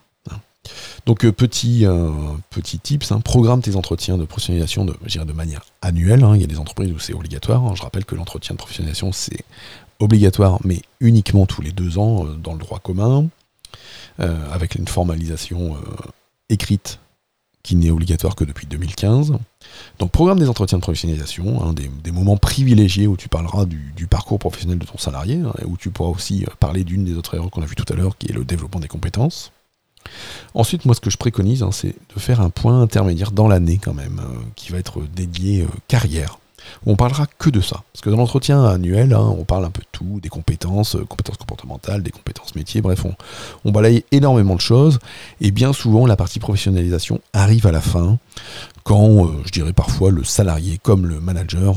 Donc 1.07 1.25
euh, 1.25 1.33
petit, 1.33 1.85
euh, 1.87 2.11
petit 2.51 2.79
tips, 2.79 3.13
hein, 3.13 3.21
programme 3.21 3.61
tes 3.61 3.77
entretiens 3.77 4.17
de 4.17 4.25
professionnalisation 4.25 4.85
de, 4.85 5.33
manière 5.33 5.65
annuelle. 5.83 6.25
Hein. 6.25 6.35
il 6.35 6.41
y 6.41 6.45
a 6.45 6.49
des 6.49 6.59
entreprises 6.59 6.93
où 6.93 6.99
c'est 6.99 7.15
obligatoire. 7.15 7.65
Hein. 7.65 7.75
je 7.75 7.83
rappelle 7.83 8.05
que 8.05 8.15
l'entretien 8.15 8.55
de 8.55 8.59
professionnalisation 8.59 9.13
c'est 9.13 9.45
obligatoire, 10.01 10.59
mais 10.65 10.83
uniquement 11.01 11.47
tous 11.47 11.63
les 11.63 11.73
deux 11.73 11.99
ans 11.99 12.27
euh, 12.27 12.35
dans 12.35 12.53
le 12.53 12.59
droit 12.59 12.79
commun, 12.79 13.29
avec 14.19 14.77
une 14.77 14.87
formalisation 14.87 15.77
écrite 16.49 17.01
qui 17.65 17.75
n'est 17.75 17.91
obligatoire 17.91 18.37
que 18.37 18.45
depuis 18.45 18.65
2015. 18.69 19.33
Donc 19.99 20.13
programme 20.13 20.39
des 20.39 20.49
entretiens 20.49 20.79
de 20.79 20.83
professionnalisation, 20.83 21.73
des, 21.73 22.13
moments 22.13 22.37
privilégiés 22.37 23.09
où 23.09 23.17
tu 23.17 23.29
parleras 23.29 23.65
du, 23.65 24.07
parcours 24.07 24.39
professionnel 24.39 24.79
de 24.79 24.87
ton 24.87 24.99
salarié, 24.99 25.41
où 25.65 25.77
tu 25.77 25.91
pourras 25.91 26.11
aussi 26.11 26.47
parler 26.61 26.85
d'une 26.85 27.05
des 27.05 27.17
autres 27.17 27.35
erreurs 27.35 27.51
qu'on 27.51 27.63
a 27.63 27.67
vues 27.67 27.75
tout 27.75 27.93
à 27.93 27.97
l'heure, 27.97 28.17
qui 28.17 28.29
est 28.29 28.35
le 28.35 28.45
développement 28.45 28.81
des 28.81 28.87
compétences. 28.87 29.51
Ensuite, 30.55 30.85
moi, 30.85 30.95
ce 30.95 31.01
que 31.01 31.11
je 31.11 31.17
préconise, 31.17 31.63
hein, 31.63 31.71
c'est 31.73 31.95
de 32.15 32.21
faire 32.21 32.41
un 32.41 32.51
point 32.51 32.81
intermédiaire 32.81 33.33
dans 33.33 33.49
l'année 33.49 33.79
quand 33.83 33.95
même, 33.95 34.21
euh, 34.21 34.39
qui 34.57 34.73
va 34.73 34.79
être 34.79 35.03
dédié 35.15 35.63
euh, 35.63 35.69
carrière. 35.89 36.39
on 36.87 36.97
parlera 36.97 37.27
que 37.27 37.51
de 37.51 37.61
ça. 37.61 37.83
Parce 37.93 38.03
que 38.03 38.11
dans 38.11 38.17
l'entretien 38.17 38.65
annuel, 38.65 39.13
hein, 39.13 39.35
on 39.37 39.45
parle 39.45 39.65
un 39.65 39.71
peu 39.71 39.83
de 39.83 39.89
tout, 39.91 40.21
des 40.23 40.29
compétences, 40.29 40.95
euh, 40.95 41.05
compétences 41.05 41.37
comportementales, 41.37 42.03
des 42.03 42.11
compétences 42.11 42.55
métiers, 42.55 42.81
bref, 42.81 43.05
on, 43.05 43.15
on, 43.65 43.73
balaye 43.73 44.05
énormément 44.13 44.55
de 44.55 44.61
choses, 44.61 44.99
et 45.41 45.51
bien 45.51 45.73
souvent 45.73 46.07
la 46.07 46.17
partie 46.17 46.39
professionnalisation 46.39 47.21
arrive 47.33 47.67
à 47.67 47.73
la 47.73 47.81
fin, 47.81 48.19
quand, 48.85 49.31
je 49.45 49.51
dirais 49.51 49.73
parfois, 49.73 50.11
le 50.11 50.25
salarié 50.25 50.79
comme 50.83 51.07
le 51.07 51.21
manager 51.21 51.77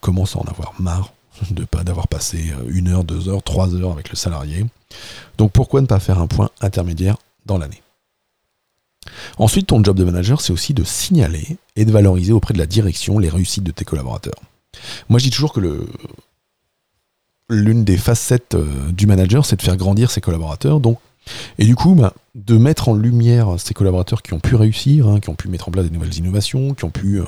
commence 0.00 0.36
à 0.36 0.38
en 0.38 0.44
avoir 0.44 0.74
marre 0.78 1.12
de 1.50 1.64
pas 1.64 1.82
d'avoir 1.82 2.08
passé 2.08 2.52
une 2.68 2.88
heure, 2.88 3.04
deux 3.04 3.28
heures, 3.28 3.42
trois 3.42 3.74
heures 3.74 3.92
avec 3.92 4.10
le 4.10 4.16
salarié. 4.16 4.64
Donc 5.38 5.52
pourquoi 5.52 5.80
ne 5.80 5.86
pas 5.86 5.98
faire 5.98 6.18
un 6.18 6.26
point 6.26 6.50
intermédiaire 6.60 7.16
l'année 7.58 7.82
Ensuite, 9.38 9.68
ton 9.68 9.82
job 9.82 9.96
de 9.96 10.04
manager, 10.04 10.40
c'est 10.40 10.52
aussi 10.52 10.74
de 10.74 10.84
signaler 10.84 11.56
et 11.76 11.84
de 11.84 11.92
valoriser 11.92 12.32
auprès 12.32 12.54
de 12.54 12.58
la 12.58 12.66
direction 12.66 13.18
les 13.18 13.28
réussites 13.28 13.64
de 13.64 13.70
tes 13.70 13.84
collaborateurs. 13.84 14.40
Moi, 15.08 15.18
je 15.18 15.24
dis 15.24 15.30
toujours 15.30 15.52
que 15.52 15.86
l'une 17.48 17.84
des 17.84 17.96
facettes 17.96 18.54
euh, 18.54 18.90
du 18.92 19.06
manager, 19.06 19.46
c'est 19.46 19.56
de 19.56 19.62
faire 19.62 19.76
grandir 19.76 20.10
ses 20.10 20.20
collaborateurs. 20.20 20.80
Donc, 20.80 20.98
et 21.58 21.64
du 21.64 21.74
coup, 21.74 21.94
bah, 21.94 22.12
de 22.34 22.56
mettre 22.56 22.88
en 22.88 22.94
lumière 22.94 23.54
ces 23.58 23.74
collaborateurs 23.74 24.22
qui 24.22 24.32
ont 24.32 24.40
pu 24.40 24.54
réussir, 24.54 25.08
hein, 25.08 25.20
qui 25.20 25.28
ont 25.28 25.34
pu 25.34 25.48
mettre 25.48 25.68
en 25.68 25.70
place 25.72 25.86
des 25.86 25.90
nouvelles 25.90 26.16
innovations, 26.16 26.74
qui 26.74 26.84
ont 26.84 26.90
pu, 26.90 27.20
euh, 27.20 27.24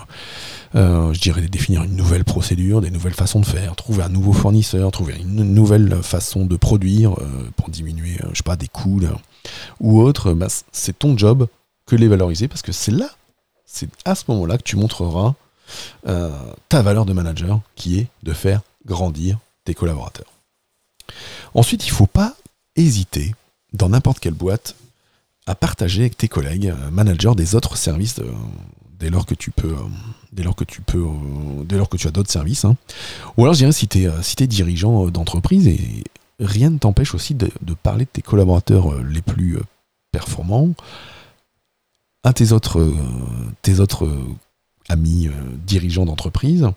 euh, 0.75 1.13
je 1.13 1.21
dirais, 1.21 1.43
définir 1.43 1.83
une 1.83 1.97
nouvelle 1.97 2.25
procédure, 2.25 2.81
des 2.81 2.91
nouvelles 2.91 3.15
façons 3.15 3.41
de 3.41 3.47
faire, 3.47 3.75
trouver 3.77 4.03
un 4.03 4.09
nouveau 4.09 4.33
fournisseur, 4.33 4.91
trouver 4.91 5.17
une 5.21 5.43
nouvelle 5.43 6.03
façon 6.03 6.47
de 6.47 6.57
produire 6.57 7.15
pour 7.57 7.69
diminuer, 7.69 8.19
je 8.33 8.37
sais 8.37 8.43
pas, 8.43 8.57
des 8.57 8.69
coûts 8.69 9.01
ou 9.81 10.01
autre. 10.01 10.33
Bah, 10.33 10.49
c'est 10.73 10.99
ton 10.99 11.17
job 11.17 11.49
que 11.87 11.97
les 11.97 12.09
valoriser 12.09 12.49
parce 12.49 12.63
que 12.63 12.73
c'est 12.73 12.93
là, 12.93 13.11
c'est 13.65 13.89
à 14.05 14.15
ce 14.15 14.25
moment-là 14.29 14.59
que 14.59 14.63
tu 14.63 14.77
montreras 14.77 15.35
euh, 16.07 16.31
ta 16.69 16.83
valeur 16.83 17.05
de 17.05 17.13
manager 17.13 17.61
qui 17.75 17.99
est 17.99 18.09
de 18.23 18.33
faire 18.33 18.63
grandir 18.87 19.39
tes 19.65 19.75
collaborateurs. 19.75 20.33
Ensuite, 21.55 21.87
il 21.87 21.91
ne 21.91 21.95
faut 21.95 22.07
pas 22.07 22.35
hésiter 22.77 23.35
dans 23.73 23.89
n'importe 23.89 24.21
quelle 24.21 24.35
boîte 24.35 24.75
à 25.47 25.55
partager 25.55 26.03
avec 26.03 26.17
tes 26.17 26.29
collègues 26.29 26.69
euh, 26.69 26.91
managers 26.91 27.35
des 27.37 27.55
autres 27.55 27.77
services 27.77 28.21
dès 28.99 29.11
lors 29.11 29.27
que 29.27 29.35
tu 29.35 29.51
peux 29.51 29.73
euh, 29.73 29.89
dès 30.33 30.43
lors 30.43 30.57
que 30.57 30.65
tu 30.65 30.81
peux 30.81 31.07
dès 31.65 31.77
lors 31.77 31.89
que 31.89 31.97
tu 31.97 32.07
as 32.07 32.11
d'autres 32.11 32.31
services 32.31 32.65
hein. 32.65 32.77
ou 33.37 33.43
alors 33.43 33.55
je 33.55 33.61
dirais 33.61 33.73
si 33.73 33.89
tu 33.89 34.05
es, 34.05 34.47
dirigeant 34.47 35.09
d'entreprise 35.09 35.67
et 35.67 36.05
rien 36.41 36.71
ne 36.71 36.79
t'empêche 36.79 37.15
aussi 37.15 37.35
de, 37.35 37.51
parler 37.83 38.05
de 38.05 38.11
tes 38.11 38.23
collaborateurs 38.23 39.03
les 39.03 39.23
plus 39.23 39.59
performants 40.13 40.75
à 42.25 42.33
tes 42.33 42.53
autres, 42.53 42.81
euh, 42.81 42.95
euh, 44.03 44.23
amis 44.89 45.29
euh, 45.29 45.33
dirigeants 45.67 46.05
d'entreprise, 46.05 46.69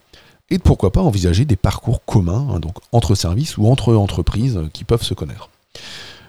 et 0.49 0.59
pourquoi 0.59 0.91
pas 0.91 1.01
envisager 1.01 1.45
des 1.45 1.55
parcours 1.55 2.03
communs, 2.05 2.47
hein, 2.49 2.59
donc 2.59 2.77
entre 2.91 3.15
services 3.15 3.57
ou 3.57 3.67
entre 3.67 3.93
entreprises 3.95 4.59
qui 4.73 4.83
peuvent 4.83 5.03
se 5.03 5.13
connaître. 5.13 5.49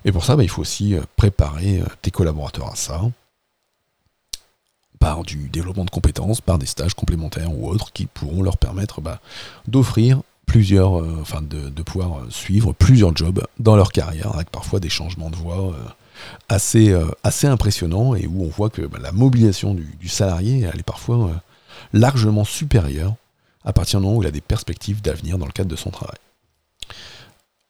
Et 0.04 0.12
pour 0.12 0.24
ça, 0.24 0.36
bah, 0.36 0.42
il 0.42 0.48
faut 0.48 0.62
aussi 0.62 0.96
préparer 1.16 1.82
tes 2.02 2.10
collaborateurs 2.10 2.72
à 2.72 2.76
ça, 2.76 3.02
par 4.98 5.22
du 5.22 5.48
développement 5.48 5.84
de 5.84 5.90
compétences, 5.90 6.40
par 6.40 6.58
des 6.58 6.66
stages 6.66 6.94
complémentaires 6.94 7.52
ou 7.52 7.68
autres 7.68 7.92
qui 7.92 8.06
pourront 8.06 8.42
leur 8.42 8.56
permettre 8.56 9.00
bah, 9.00 9.20
d'offrir 9.66 10.22
plusieurs, 10.46 10.92
enfin 11.20 11.40
de, 11.42 11.82
pouvoir 11.82 12.20
suivre 12.30 12.72
plusieurs 12.72 13.16
jobs 13.16 13.46
dans 13.58 13.76
leur 13.76 13.92
carrière, 13.92 14.34
avec 14.34 14.50
parfois 14.50 14.80
des 14.80 14.88
changements 14.88 15.30
de 15.30 15.36
voie 15.36 15.74
assez, 16.48 16.90
euh, 16.90 17.06
assez 17.22 17.46
impressionnant 17.46 18.14
et 18.14 18.26
où 18.26 18.44
on 18.44 18.48
voit 18.48 18.70
que 18.70 18.82
bah, 18.82 18.98
la 19.00 19.12
mobilisation 19.12 19.74
du, 19.74 20.08
salarié, 20.08 20.68
elle 20.72 20.80
est 20.80 20.84
parfois 20.84 21.28
euh, 21.28 21.34
largement 21.92 22.44
supérieure 22.44 23.14
à 23.64 23.72
partir 23.72 24.00
du 24.00 24.06
moment 24.06 24.18
où 24.18 24.22
il 24.22 24.26
a 24.26 24.32
des 24.32 24.40
perspectives 24.40 25.02
d'avenir 25.02 25.38
dans 25.38 25.46
le 25.46 25.52
cadre 25.52 25.70
de 25.70 25.76
son 25.76 25.90
travail. 25.90 26.18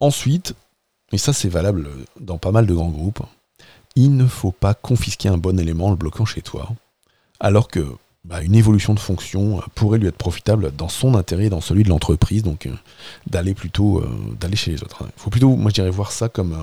Ensuite, 0.00 0.54
et 1.12 1.18
ça 1.18 1.32
c'est 1.32 1.48
valable 1.48 1.88
dans 2.20 2.38
pas 2.38 2.52
mal 2.52 2.66
de 2.66 2.74
grands 2.74 2.90
groupes, 2.90 3.22
il 3.94 4.16
ne 4.16 4.26
faut 4.26 4.52
pas 4.52 4.74
confisquer 4.74 5.28
un 5.28 5.38
bon 5.38 5.58
élément 5.58 5.86
en 5.86 5.90
le 5.90 5.96
bloquant 5.96 6.24
chez 6.24 6.42
toi, 6.42 6.70
alors 7.40 7.68
que 7.68 7.86
bah, 8.24 8.42
une 8.42 8.54
évolution 8.54 8.94
de 8.94 9.00
fonction 9.00 9.58
euh, 9.58 9.62
pourrait 9.74 9.98
lui 9.98 10.06
être 10.06 10.16
profitable 10.16 10.72
dans 10.76 10.88
son 10.88 11.14
intérêt 11.14 11.46
et 11.46 11.50
dans 11.50 11.60
celui 11.60 11.82
de 11.82 11.88
l'entreprise, 11.88 12.42
donc 12.42 12.68
d'aller 13.26 13.54
plutôt 13.54 14.04
d'aller 14.38 14.56
chez 14.56 14.70
les 14.70 14.82
autres. 14.82 15.04
Il 15.06 15.20
faut 15.20 15.30
plutôt, 15.30 15.56
moi 15.56 15.70
je 15.70 15.74
dirais, 15.74 15.90
voir 15.90 16.12
ça 16.12 16.28
comme 16.28 16.56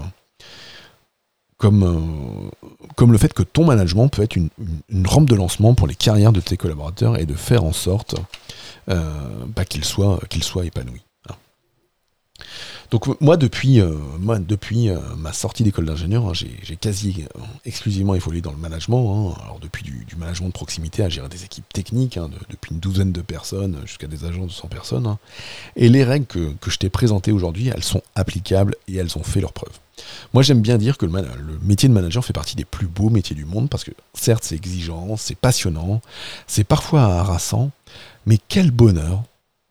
comme, 1.60 1.84
euh, 1.84 2.68
comme 2.96 3.12
le 3.12 3.18
fait 3.20 3.34
que 3.34 3.44
ton 3.44 3.66
management 3.66 4.08
peut 4.08 4.24
être 4.24 4.36
une, 4.38 4.50
rampe 5.06 5.30
de 5.30 5.36
lancement 5.36 5.76
pour 5.76 5.86
les 5.86 5.94
carrières 5.94 6.32
de 6.32 6.40
tes 6.40 6.58
collaborateurs 6.58 7.20
et 7.20 7.26
de 7.26 7.36
faire 7.36 7.64
en 7.64 7.74
sorte 7.74 8.16
euh, 8.90 9.46
bah, 9.56 9.66
qu'ils 9.66 9.86
soient, 9.86 10.20
qu'ils 10.30 10.44
soient 10.44 10.66
épanouis. 10.66 11.04
Hein. 12.39 12.45
Donc 12.91 13.21
moi 13.21 13.38
depuis, 13.38 13.80
euh, 13.80 13.93
moi, 14.19 14.39
depuis 14.39 14.89
ma 15.17 15.34
sortie 15.34 15.63
d'école 15.63 15.86
d'ingénieur, 15.86 16.28
hein, 16.28 16.34
j'ai 16.34 16.75
quasi 16.75 17.25
exclusivement 17.65 18.15
évolué 18.15 18.41
dans 18.41 18.52
le 18.52 18.58
management. 18.58 19.34
Hein. 19.38 19.41
alors 19.43 19.60
depuis 19.60 19.84
du, 19.84 20.06
management 20.17 20.47
de 20.47 20.54
proximité 20.54 21.04
à 21.04 21.10
gérer 21.10 21.30
des 21.30 21.43
équipes 21.43 21.71
techniques, 21.71 22.19
depuis 22.49 22.73
une 22.73 22.80
douzaine 22.80 23.12
de 23.12 23.21
personnes 23.21 23.78
jusqu'à 23.86 24.08
des 24.08 24.25
agents 24.25 24.45
de 24.45 24.52
100 24.52 24.67
personnes. 24.67 25.17
Et 25.75 25.89
les 25.89 26.04
règles 26.04 26.25
que, 26.25 26.69
je 26.69 26.78
t'ai 26.78 26.89
présentées 26.89 27.32
aujourd'hui, 27.32 27.69
elles 27.69 27.84
sont 27.84 28.02
applicables 28.15 28.75
et 28.88 28.95
elles 28.97 29.17
ont 29.17 29.23
fait 29.23 29.41
leurs 29.41 29.54
preuves. 29.54 29.78
Moi, 30.34 30.43
j'aime 30.43 30.62
bien 30.62 30.78
dire 30.78 30.97
que 30.97 31.06
le, 31.06 31.12
métier 31.62 31.89
de 31.89 31.93
manager 31.93 32.23
fait 32.23 32.34
partie 32.34 32.56
des 32.56 32.65
plus 32.65 32.88
beaux 32.88 33.10
métiers 33.10 33.36
du 33.36 33.45
monde 33.45 33.69
parce 33.69 33.84
que, 33.84 33.91
certes, 34.13 34.43
c'est 34.43 34.56
exigeant, 34.56 35.17
c'est 35.17 35.36
passionnant, 35.38 36.02
c'est 36.47 36.63
parfois 36.63 37.04
harassant, 37.04 37.71
mais 38.25 38.38
quel 38.47 38.71
bonheur, 38.71 39.23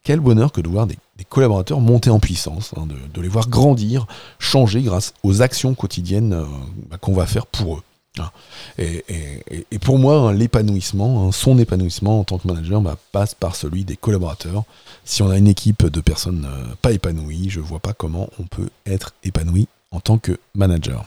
quel 0.03 0.21
bonheur 0.21 0.53
que 0.53 0.61
de 0.61 0.69
voir 0.69 0.87
des, 0.87 0.99
collaborateurs 1.25 1.81
monter 1.81 2.11
en 2.11 2.21
puissance, 2.21 2.73
hein, 2.77 2.87
de, 2.87 3.21
les 3.21 3.29
voir 3.29 3.49
grandir, 3.49 4.07
changer 4.39 4.83
grâce 4.83 5.15
aux 5.23 5.43
actions 5.43 5.75
quotidiennes 5.75 6.33
euh, 6.33 6.45
bah, 6.89 6.97
qu'on 6.99 7.13
va 7.13 7.27
faire 7.27 7.47
pour 7.47 7.77
eux. 7.77 7.83
Hein. 8.19 8.31
Et, 8.79 9.79
pour 9.81 9.99
moi, 9.99 10.15
hein, 10.15 10.33
l'épanouissement, 10.33 11.31
son 11.33 11.59
épanouissement 11.59 12.21
en 12.21 12.25
tant 12.25 12.39
que 12.39 12.47
manager 12.47 12.81
bah, 12.81 12.97
passe 13.13 13.35
par 13.35 13.57
celui 13.57 13.85
des 13.85 13.97
collaborateurs. 13.97 14.65
Si 15.05 15.23
on 15.23 15.31
a 15.31 15.39
une 15.39 15.49
équipe 15.49 15.87
de 15.87 16.01
personnes 16.01 16.47
euh, 16.49 16.75
pas 16.83 16.93
épanouies, 16.93 17.51
je 17.51 17.61
ne 17.61 17.65
vois 17.65 17.81
pas 17.81 17.93
comment 17.93 18.29
on 18.39 18.45
peut 18.45 18.71
être 18.87 19.13
épanoui 19.25 19.69
en 19.91 20.01
tant 20.01 20.19
que 20.19 20.39
manager. 20.55 21.05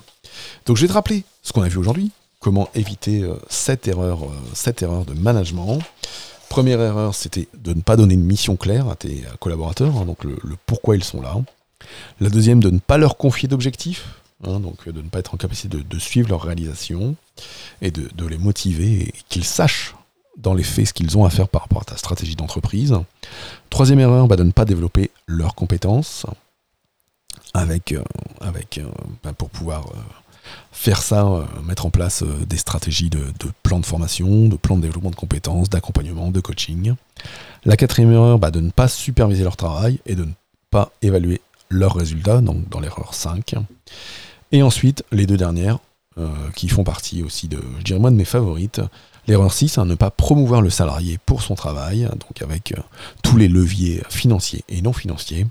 Donc 0.66 0.78
je 0.78 0.82
vais 0.82 0.88
te 0.88 0.94
rappeler 0.94 1.24
ce 1.44 1.54
qu'on 1.54 1.62
a 1.62 1.68
vu 1.68 1.78
aujourd'hui, 1.78 2.12
comment 2.40 2.70
éviter 2.76 3.22
euh, 3.22 3.36
cette, 3.50 3.88
erreur, 3.88 4.20
cette 4.54 4.82
erreur 4.82 5.06
de 5.06 5.14
management. 5.14 5.80
Première 6.52 6.82
erreur, 6.82 7.16
c'était 7.16 7.48
de 7.58 7.74
ne 7.74 7.80
pas 7.80 7.96
donner 7.96 8.14
une 8.14 8.26
mission 8.26 8.58
claire 8.58 8.90
à 8.90 8.98
tes 8.98 9.24
collaborateurs, 9.40 9.96
hein, 9.96 10.06
donc 10.06 10.26
le, 10.26 10.38
pourquoi 10.66 10.98
ils 10.98 11.04
sont 11.06 11.22
là. 11.22 11.34
La 12.20 12.30
deuxième, 12.30 12.62
de 12.62 12.70
ne 12.70 12.80
pas 12.80 12.98
leur 12.98 13.16
confier 13.16 13.48
d'objectifs, 13.48 14.20
hein, 14.46 14.60
donc 14.60 14.90
de 14.90 15.02
ne 15.02 15.08
pas 15.08 15.20
être 15.20 15.34
en 15.34 15.38
capacité 15.38 15.70
de, 15.70 16.00
suivre 16.00 16.28
leur 16.28 16.42
réalisation 16.42 17.16
et 17.82 17.90
de, 17.90 18.28
les 18.28 18.38
motiver 18.38 19.04
et 19.04 19.14
qu'ils 19.30 19.46
sachent 19.46 19.96
dans 20.36 20.54
les 20.54 20.64
faits 20.64 20.88
ce 20.88 20.94
qu'ils 20.94 21.18
ont 21.18 21.24
à 21.24 21.30
faire 21.30 21.48
par 21.48 21.62
rapport 21.62 21.84
à 21.84 21.86
ta 21.86 21.96
stratégie 21.96 22.36
d'entreprise. 22.36 22.98
Troisième 23.70 24.02
erreur, 24.02 24.28
bah, 24.28 24.36
de 24.36 24.44
ne 24.44 24.52
pas 24.52 24.66
développer 24.66 25.10
leurs 25.28 25.56
compétences 25.56 26.26
avec, 27.54 27.94
euh, 27.94 28.04
euh, 28.42 28.90
bah, 29.24 29.32
pour 29.32 29.50
pouvoir 29.50 29.88
euh, 29.88 30.00
faire 30.72 31.02
ça, 31.02 31.46
mettre 31.64 31.86
en 31.86 31.90
place 31.90 32.24
des 32.24 32.58
stratégies 32.58 33.10
de, 33.10 33.20
plan 33.64 33.80
de 33.80 33.86
formation, 33.86 34.48
de 34.48 34.56
plan 34.56 34.78
de 34.78 34.82
développement 34.82 35.12
de 35.12 35.16
compétences, 35.16 35.70
d'accompagnement, 35.70 36.32
de 36.32 36.40
coaching. 36.40 36.94
La 37.66 37.78
quatrième 37.78 38.12
erreur, 38.12 38.40
bah, 38.40 38.52
de 38.52 38.60
ne 38.60 38.72
pas 38.72 38.88
superviser 38.88 39.44
leur 39.44 39.58
travail 39.58 40.00
et 40.06 40.16
de 40.16 40.26
ne 40.26 40.32
pas 40.70 40.92
évaluer 41.02 41.42
leurs 41.70 41.96
résultats, 41.96 42.42
donc 42.42 42.68
dans 42.70 42.80
l'erreur 42.80 43.14
5. 43.14 43.56
Et 44.52 44.64
ensuite, 44.64 45.04
les 45.12 45.28
deux 45.28 45.38
dernières, 45.38 45.80
qui 46.56 46.68
font 46.68 46.84
partie 46.84 47.24
aussi 47.24 47.48
de, 47.48 47.60
je 47.80 47.84
dirais 47.84 48.00
moi, 48.00 48.12
de 48.12 48.16
mes 48.16 48.26
favorites. 48.26 48.82
L'erreur 49.28 49.54
6, 49.54 49.78
hein, 49.78 49.86
ne 49.86 49.96
pas 49.96 50.12
promouvoir 50.12 50.62
le 50.62 50.70
salarié 50.70 51.20
pour 51.26 51.42
son 51.42 51.56
travail, 51.56 52.10
donc 52.20 52.42
avec 52.42 52.74
tous 53.22 53.38
les 53.38 53.48
leviers 53.48 54.02
financiers 54.10 54.64
et 54.68 54.82
non 54.82 54.94
financiers. 54.94 55.48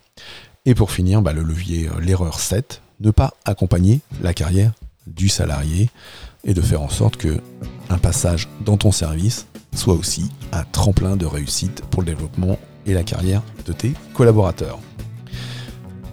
Et 0.66 0.74
pour 0.74 0.90
finir, 0.90 1.22
bah, 1.22 1.32
le 1.32 1.42
levier, 1.42 1.88
euh, 1.88 2.00
l'erreur 2.00 2.38
7, 2.38 2.82
ne 3.00 3.10
pas 3.10 3.32
accompagner 3.44 4.00
la 4.20 4.34
carrière 4.34 4.72
du 5.06 5.28
salarié 5.28 5.90
et 6.44 6.54
de 6.54 6.60
faire 6.60 6.82
en 6.82 6.88
sorte 6.88 7.16
que 7.16 7.40
un 7.88 7.98
passage 7.98 8.48
dans 8.64 8.76
ton 8.76 8.92
service 8.92 9.46
soit 9.74 9.94
aussi 9.94 10.30
un 10.52 10.64
tremplin 10.64 11.16
de 11.16 11.26
réussite 11.26 11.82
pour 11.90 12.02
le 12.02 12.06
développement 12.06 12.58
et 12.86 12.94
la 12.94 13.02
carrière 13.02 13.42
de 13.66 13.72
tes 13.72 13.92
collaborateurs. 14.14 14.78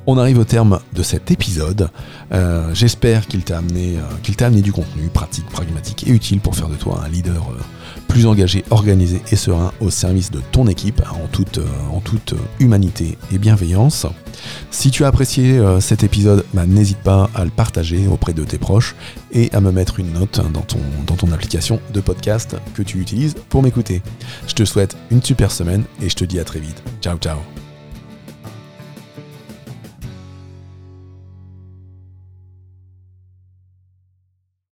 On 0.10 0.18
arrive 0.18 0.40
au 0.40 0.46
terme 0.46 0.80
de 0.94 1.04
cet 1.04 1.32
épisode. 1.32 1.90
Euh, 2.32 2.74
j'espère 2.74 3.28
qu'il 3.28 3.44
t'a 3.44 3.58
amené, 3.58 3.98
euh, 3.98 4.02
qu'il 4.24 4.38
t'a 4.38 4.48
amené 4.48 4.62
du 4.62 4.72
contenu 4.72 5.10
pratique, 5.10 5.46
pragmatique 5.48 6.08
et 6.08 6.12
utile 6.12 6.40
pour 6.40 6.56
faire 6.56 6.70
de 6.70 6.76
toi 6.76 7.02
un 7.06 7.10
leader 7.10 7.44
plus 8.08 8.26
engagé, 8.26 8.64
organisé 8.70 9.22
et 9.32 9.36
serein 9.36 9.74
au 9.82 9.90
service 9.90 10.32
de 10.32 10.40
ton 10.52 10.68
équipe 10.68 11.02
toute, 11.32 11.60
en 11.92 12.00
toute 12.00 12.36
humanité 12.60 13.18
et 13.34 13.38
bienveillance. 13.38 14.08
Si 14.72 14.92
tu 14.92 15.04
as 15.04 15.08
apprécié 15.08 15.60
cet 15.80 16.04
épisode, 16.04 16.46
bah, 16.54 16.66
n'hésite 16.66 17.00
pas 17.00 17.30
à 17.36 17.44
le 17.44 17.50
partager 17.50 18.08
auprès 18.08 18.34
de 18.34 18.44
tes 18.44 18.58
proches 18.58 18.96
et 19.32 19.50
à 19.54 19.62
me 19.62 19.72
mettre 19.72 20.00
une 20.00 20.14
note 20.14 20.40
dans 20.54 20.62
ton, 20.62 20.80
dans 21.06 21.16
ton 21.16 21.32
application 21.32 21.80
de 21.94 22.02
podcast 22.02 22.56
que 22.74 22.84
tu 22.84 23.00
utilises 23.00 23.36
pour 23.50 23.64
m'écouter. 23.64 24.02
Je 24.48 24.54
te 24.54 24.66
souhaite 24.66 24.98
une 25.12 25.24
super 25.24 25.52
semaine 25.52 25.84
et 26.02 26.10
je 26.10 26.16
te 26.16 26.26
dis 26.26 26.40
à 26.40 26.44
très 26.44 26.60
vite. 26.60 26.82
Ciao 27.02 27.18
ciao 27.18 27.67